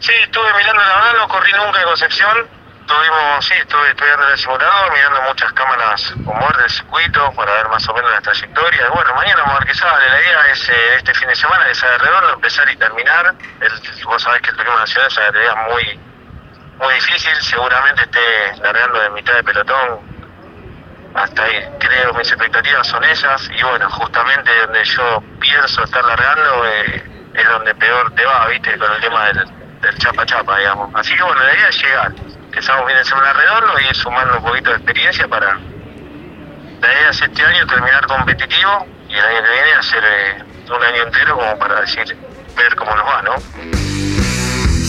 Sí, 0.00 0.12
estuve 0.22 0.52
mirando, 0.56 0.82
la 0.82 0.96
verdad 0.96 1.14
no 1.18 1.28
corrí 1.28 1.52
nunca 1.52 1.78
de 1.78 1.84
Concepción, 1.84 2.48
tuvimos, 2.86 3.44
sí, 3.44 3.54
estuve 3.54 3.88
estudiando 3.90 4.28
el 4.28 4.38
simulador, 4.38 4.92
mirando 4.92 5.22
muchas 5.22 5.52
cámaras 5.52 6.14
como 6.24 6.48
del 6.58 6.70
circuito 6.70 7.32
para 7.32 7.52
ver 7.54 7.68
más 7.68 7.88
o 7.88 7.94
menos 7.94 8.10
la 8.10 8.20
trayectoria. 8.20 8.88
Bueno, 8.90 9.14
mañana 9.14 9.42
vamos 9.42 9.56
a 9.56 9.58
ver 9.60 9.68
qué 9.68 9.74
sale. 9.74 10.08
La 10.08 10.20
idea 10.20 10.46
es 10.52 10.68
eh, 10.68 10.96
este 10.96 11.14
fin 11.14 11.28
de 11.28 11.36
semana 11.36 11.64
de 11.66 11.74
Saber 11.74 12.00
Redondo 12.00 12.32
empezar 12.34 12.70
y 12.70 12.76
terminar. 12.76 13.34
El, 13.60 14.04
vos 14.04 14.22
sabés 14.22 14.42
que 14.42 14.50
el 14.50 14.56
turismo 14.56 14.78
nacional 14.78 15.10
es 15.10 15.16
una 15.16 15.32
tarea 15.32 15.54
muy, 15.68 16.00
muy 16.78 16.94
difícil. 16.94 17.34
Seguramente 17.42 18.02
esté 18.02 18.62
largando 18.62 19.00
de 19.00 19.10
mitad 19.10 19.34
de 19.34 19.44
pelotón. 19.44 20.15
Hasta 21.16 21.44
ahí, 21.44 21.64
creo 21.80 22.14
mis 22.14 22.28
expectativas 22.28 22.86
son 22.86 23.02
esas. 23.04 23.50
Y 23.58 23.62
bueno, 23.62 23.90
justamente 23.90 24.50
donde 24.64 24.84
yo 24.84 25.22
pienso 25.40 25.84
estar 25.84 26.04
largando 26.04 26.66
eh, 26.66 27.02
es 27.34 27.48
donde 27.48 27.74
peor 27.74 28.12
te 28.14 28.24
va, 28.24 28.46
viste, 28.48 28.78
con 28.78 28.92
el 28.92 29.00
tema 29.00 29.26
del, 29.26 29.98
chapa 29.98 30.26
chapa, 30.26 30.58
digamos. 30.58 30.90
Así 30.94 31.14
que 31.14 31.22
bueno, 31.22 31.42
la 31.42 31.54
idea 31.54 31.68
es 31.68 31.82
llegar 31.82 32.12
empezamos 32.56 32.86
bien 32.86 32.98
el 32.98 33.04
semana 33.04 33.34
redondo 33.34 33.74
y 33.78 33.94
sumando 33.94 34.38
un 34.38 34.42
poquito 34.42 34.70
de 34.70 34.76
experiencia 34.76 35.28
para 35.28 35.58
la 36.80 36.92
idea 36.92 37.10
es 37.10 37.20
este 37.20 37.42
año 37.42 37.66
terminar 37.66 38.06
competitivo 38.06 38.86
y 39.10 39.12
el 39.12 39.20
año 39.20 39.42
que 39.44 39.52
viene 39.52 39.72
hacer 39.78 40.02
eh, 40.04 40.44
un 40.74 40.82
año 40.82 41.02
entero 41.04 41.36
como 41.36 41.58
para 41.58 41.82
decir, 41.82 42.16
ver 42.56 42.74
cómo 42.76 42.96
nos 42.96 43.06
va, 43.06 43.22
¿no? 43.22 43.34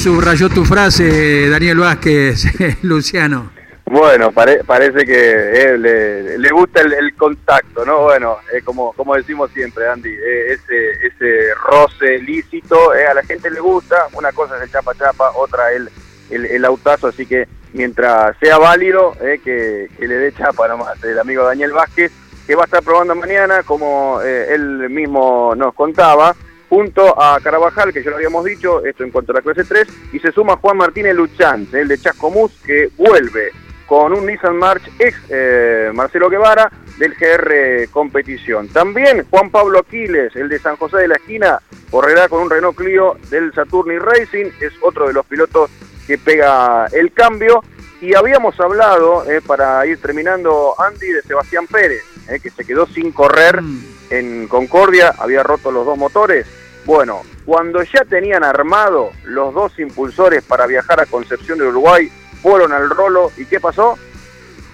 Subrayó 0.02 0.48
tu 0.48 0.64
frase, 0.64 1.50
Daniel 1.50 1.80
Vázquez, 1.80 2.46
Luciano. 2.84 3.57
Bueno, 3.90 4.34
parece 4.34 5.06
que 5.06 5.14
eh, 5.16 5.78
le, 5.78 6.50
gusta 6.50 6.82
el, 6.82 7.16
contacto, 7.16 7.86
¿no? 7.86 8.02
Bueno, 8.02 8.38
eh, 8.54 8.62
como, 8.62 8.92
como 8.94 9.16
decimos 9.16 9.50
siempre, 9.54 9.88
Andy, 9.88 10.14
ese, 10.14 10.92
ese 11.08 11.54
roce 11.56 12.20
lícito, 12.20 12.92
a 12.92 13.14
la 13.14 13.24
gente 13.24 13.50
le 13.50 13.62
gusta, 13.62 14.08
una 14.14 14.34
cosa 14.34 14.58
es 14.58 14.64
el 14.64 14.72
chapa 14.72 14.94
chapa, 14.94 15.32
otra 15.36 15.72
el, 15.72 15.90
el, 16.30 16.46
el 16.46 16.66
autazo, 16.66 17.08
así 17.08 17.26
que 17.26 17.48
mientras 17.74 18.36
sea 18.40 18.58
válido, 18.58 19.14
eh, 19.22 19.40
que, 19.44 19.90
le 20.00 20.16
dé 20.16 20.34
chapa 20.34 20.68
nomás. 20.68 21.02
El 21.04 21.20
amigo 21.20 21.44
Daniel 21.44 21.72
Vázquez, 21.72 22.12
que 22.46 22.56
va 22.56 22.64
a 22.64 22.66
estar 22.66 22.84
probando 22.84 23.16
mañana, 23.16 23.64
como 23.64 24.20
eh, 24.22 24.54
él 24.54 24.90
mismo 24.90 25.54
nos 25.56 25.74
contaba, 25.74 26.36
junto 26.70 27.20
a 27.22 27.40
Carabajal, 27.40 27.94
que 27.94 28.04
ya 28.04 28.10
lo 28.10 28.18
habíamos 28.18 28.44
dicho, 28.44 28.84
esto 28.86 29.04
en 29.04 29.12
cuanto 29.12 29.32
a 29.32 29.36
la 29.36 29.42
clase 29.42 29.64
3, 29.64 29.88
y 30.14 30.20
se 30.20 30.32
suma 30.32 30.58
Juan 30.58 30.78
Martínez 30.78 31.16
Luchán, 31.16 31.68
el 31.72 31.88
de 31.88 31.98
Chascomús, 31.98 32.52
que 32.66 32.90
vuelve 32.98 33.52
con 33.88 34.14
un 34.14 34.26
Nissan 34.26 34.58
March 34.58 34.84
ex 35.00 35.18
eh, 35.30 35.90
Marcelo 35.94 36.30
Guevara 36.30 36.70
del 36.98 37.16
GR 37.16 37.90
Competición. 37.92 38.68
También 38.68 39.26
Juan 39.30 39.50
Pablo 39.50 39.80
Aquiles, 39.80 40.36
el 40.36 40.50
de 40.50 40.60
San 40.60 40.76
José 40.76 40.98
de 40.98 41.08
la 41.08 41.16
Esquina, 41.16 41.60
correrá 41.90 42.28
con 42.28 42.42
un 42.42 42.50
Renault 42.50 42.78
Clio 42.78 43.18
del 43.30 43.54
Saturni 43.54 43.98
Racing, 43.98 44.52
es 44.60 44.74
otro 44.82 45.08
de 45.08 45.14
los 45.14 45.26
pilotos 45.26 45.72
que 46.06 46.18
pega 46.18 46.88
el 46.92 47.12
cambio. 47.14 47.64
Y 48.00 48.14
habíamos 48.14 48.60
hablado, 48.60 49.28
eh, 49.28 49.42
para 49.42 49.84
ir 49.88 50.00
terminando, 50.00 50.76
Andy, 50.78 51.08
de 51.08 51.24
Sebastián 51.24 51.66
Pérez, 51.66 52.04
eh, 52.30 52.40
que 52.40 52.52
se 52.52 52.64
quedó 52.64 52.86
sin 52.86 53.12
correr 53.12 53.60
mm. 53.60 53.84
en 54.12 54.48
Concordia, 54.48 55.16
había 55.18 55.42
roto 55.42 55.72
los 55.72 55.84
dos 55.84 55.98
motores. 55.98 56.46
Bueno, 56.86 57.24
cuando 57.44 57.82
ya 57.82 58.06
tenían 58.06 58.44
armado 58.44 59.12
los 59.24 59.54
dos 59.54 59.78
impulsores 59.80 60.44
para 60.44 60.68
viajar 60.68 61.02
a 61.02 61.06
Concepción 61.08 61.58
de 61.58 61.66
Uruguay, 61.66 62.12
fueron 62.42 62.72
al 62.72 62.90
rolo 62.90 63.32
y 63.38 63.46
¿qué 63.46 63.60
pasó? 63.60 63.98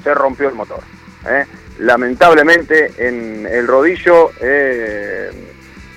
Se 0.04 0.14
rompió 0.14 0.50
el 0.50 0.56
motor. 0.56 0.80
¿eh? 1.28 1.46
Lamentablemente 1.80 2.92
en 2.98 3.48
el 3.48 3.68
rodillo 3.68 4.32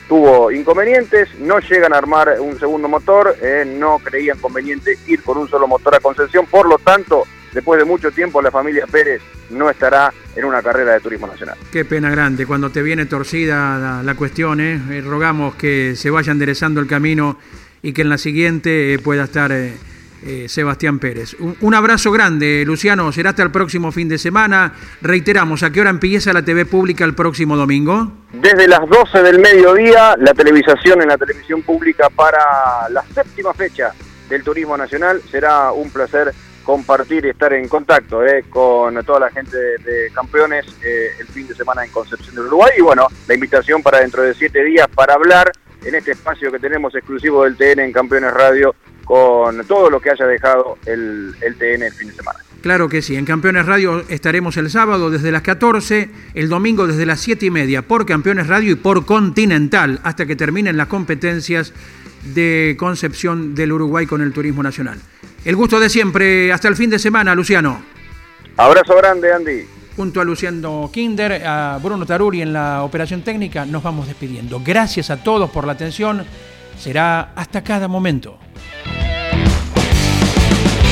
tuvo 0.08 0.50
inconvenientes, 0.50 1.28
no 1.40 1.58
llegan 1.58 1.92
a 1.92 1.98
armar 1.98 2.36
un 2.40 2.58
segundo 2.58 2.88
motor, 2.88 3.36
eh, 3.42 3.64
no 3.66 3.98
creían 3.98 4.38
conveniente 4.38 4.98
ir 5.06 5.22
con 5.22 5.38
un 5.38 5.48
solo 5.48 5.66
motor 5.66 5.94
a 5.94 6.00
concesión, 6.00 6.46
por 6.46 6.68
lo 6.68 6.78
tanto, 6.78 7.24
después 7.52 7.78
de 7.78 7.84
mucho 7.84 8.10
tiempo 8.10 8.40
la 8.40 8.50
familia 8.50 8.86
Pérez 8.86 9.20
no 9.50 9.68
estará 9.70 10.12
en 10.34 10.44
una 10.44 10.62
carrera 10.62 10.92
de 10.92 11.00
turismo 11.00 11.26
nacional. 11.26 11.56
Qué 11.72 11.84
pena 11.84 12.10
grande, 12.10 12.46
cuando 12.46 12.70
te 12.70 12.82
viene 12.82 13.06
torcida 13.06 14.02
la, 14.02 14.14
cuestión, 14.14 14.60
¿eh? 14.60 14.80
Eh, 14.90 15.00
rogamos 15.04 15.54
que 15.56 15.96
se 15.96 16.10
vaya 16.10 16.32
enderezando 16.32 16.80
el 16.80 16.86
camino 16.86 17.38
y 17.82 17.92
que 17.92 18.02
en 18.02 18.08
la 18.08 18.18
siguiente 18.18 18.98
pueda 19.02 19.24
estar 19.24 19.52
eh, 20.26 20.48
Sebastián 20.48 20.98
Pérez. 20.98 21.36
Un, 21.38 21.74
abrazo 21.74 22.10
grande, 22.10 22.64
Luciano. 22.66 23.12
Será 23.12 23.30
hasta 23.30 23.44
el 23.44 23.52
próximo 23.52 23.92
fin 23.92 24.08
de 24.08 24.18
semana. 24.18 24.72
Reiteramos, 25.00 25.62
¿a 25.62 25.70
qué 25.70 25.80
hora 25.80 25.90
empieza 25.90 26.32
la 26.32 26.44
TV 26.44 26.66
pública 26.66 27.04
el 27.04 27.14
próximo 27.14 27.56
domingo? 27.56 28.12
Desde 28.32 28.66
las 28.66 28.88
12 28.88 29.22
del 29.22 29.38
mediodía, 29.38 30.16
la 30.18 30.34
televisación 30.34 31.00
en 31.02 31.08
la 31.08 31.16
televisión 31.16 31.62
pública 31.62 32.08
para 32.10 32.38
la 32.90 33.04
séptima 33.14 33.54
fecha 33.54 33.92
del 34.28 34.42
Turismo 34.42 34.76
Nacional. 34.76 35.22
Será 35.30 35.70
un 35.70 35.90
placer 35.90 36.34
compartir 36.64 37.24
y 37.24 37.28
estar 37.28 37.52
en 37.52 37.68
contacto 37.68 38.26
eh, 38.26 38.44
con 38.50 38.96
toda 39.04 39.20
la 39.20 39.30
gente 39.30 39.56
de, 39.56 40.10
campeones 40.12 40.66
eh, 40.84 41.12
el 41.20 41.28
fin 41.28 41.46
de 41.46 41.54
semana 41.54 41.84
en 41.84 41.92
Concepción 41.92 42.34
del 42.34 42.46
Uruguay. 42.46 42.72
Y 42.76 42.82
bueno, 42.82 43.06
la 43.28 43.34
invitación 43.34 43.80
para 43.80 44.00
dentro 44.00 44.22
de 44.22 44.34
siete 44.34 44.64
días 44.64 44.88
para 44.92 45.14
hablar 45.14 45.52
en 45.84 45.94
este 45.94 46.10
espacio 46.10 46.50
que 46.50 46.58
tenemos 46.58 46.92
exclusivo 46.96 47.44
del 47.44 47.56
TN 47.56 47.78
en 47.78 47.92
Campeones 47.92 48.34
Radio 48.34 48.74
con 49.06 49.64
todo 49.66 49.88
lo 49.88 50.00
que 50.00 50.10
haya 50.10 50.26
dejado 50.26 50.76
el, 50.84 51.34
TN 51.40 51.82
el 51.84 51.92
fin 51.92 52.08
de 52.08 52.14
semana. 52.14 52.40
Claro 52.60 52.88
que 52.88 53.00
sí, 53.00 53.14
en 53.14 53.24
Campeones 53.24 53.64
Radio 53.64 54.04
estaremos 54.08 54.56
el 54.56 54.68
sábado 54.68 55.08
desde 55.08 55.30
las 55.30 55.42
14, 55.42 56.10
el 56.34 56.48
domingo 56.48 56.88
desde 56.88 57.06
las 57.06 57.20
7 57.20 57.46
y 57.46 57.50
media 57.50 57.82
por 57.82 58.04
Campeones 58.04 58.48
Radio 58.48 58.72
y 58.72 58.74
por 58.74 59.06
Continental 59.06 60.00
hasta 60.02 60.26
que 60.26 60.34
terminen 60.34 60.76
las 60.76 60.88
competencias 60.88 61.72
de 62.34 62.74
Concepción 62.76 63.54
del 63.54 63.72
Uruguay 63.72 64.06
con 64.06 64.20
el 64.20 64.32
Turismo 64.32 64.64
Nacional. 64.64 64.98
El 65.44 65.54
gusto 65.54 65.78
de 65.78 65.88
siempre, 65.88 66.52
hasta 66.52 66.66
el 66.66 66.74
fin 66.74 66.90
de 66.90 66.98
semana, 66.98 67.32
Luciano. 67.36 67.80
Abrazo 68.56 68.96
grande, 68.96 69.32
Andy. 69.32 69.64
Junto 69.94 70.20
a 70.20 70.24
Luciano 70.24 70.90
Kinder, 70.92 71.46
a 71.46 71.78
Bruno 71.80 72.04
Taruri 72.04 72.42
en 72.42 72.52
la 72.52 72.82
operación 72.82 73.22
técnica, 73.22 73.64
nos 73.64 73.84
vamos 73.84 74.08
despidiendo. 74.08 74.60
Gracias 74.64 75.10
a 75.10 75.22
todos 75.22 75.48
por 75.50 75.64
la 75.64 75.74
atención. 75.74 76.24
Será 76.76 77.32
hasta 77.36 77.62
cada 77.62 77.86
momento. 77.86 78.38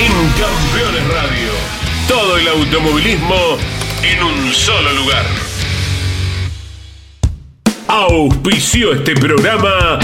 En 0.00 0.12
Campeones 0.12 1.08
Radio 1.08 1.78
todo 2.06 2.38
el 2.38 2.48
automovilismo 2.48 3.58
en 4.02 4.22
un 4.22 4.52
solo 4.54 4.92
lugar. 4.92 5.24
Auspició 7.88 8.94
este 8.94 9.14
programa 9.14 9.98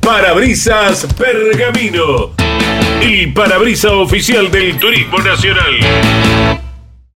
Parabrisas 0.00 1.06
Pergamino, 1.16 2.32
el 3.00 3.32
parabrisa 3.32 3.92
oficial 3.92 4.50
del 4.50 4.78
Turismo 4.78 5.18
Nacional. 5.18 6.61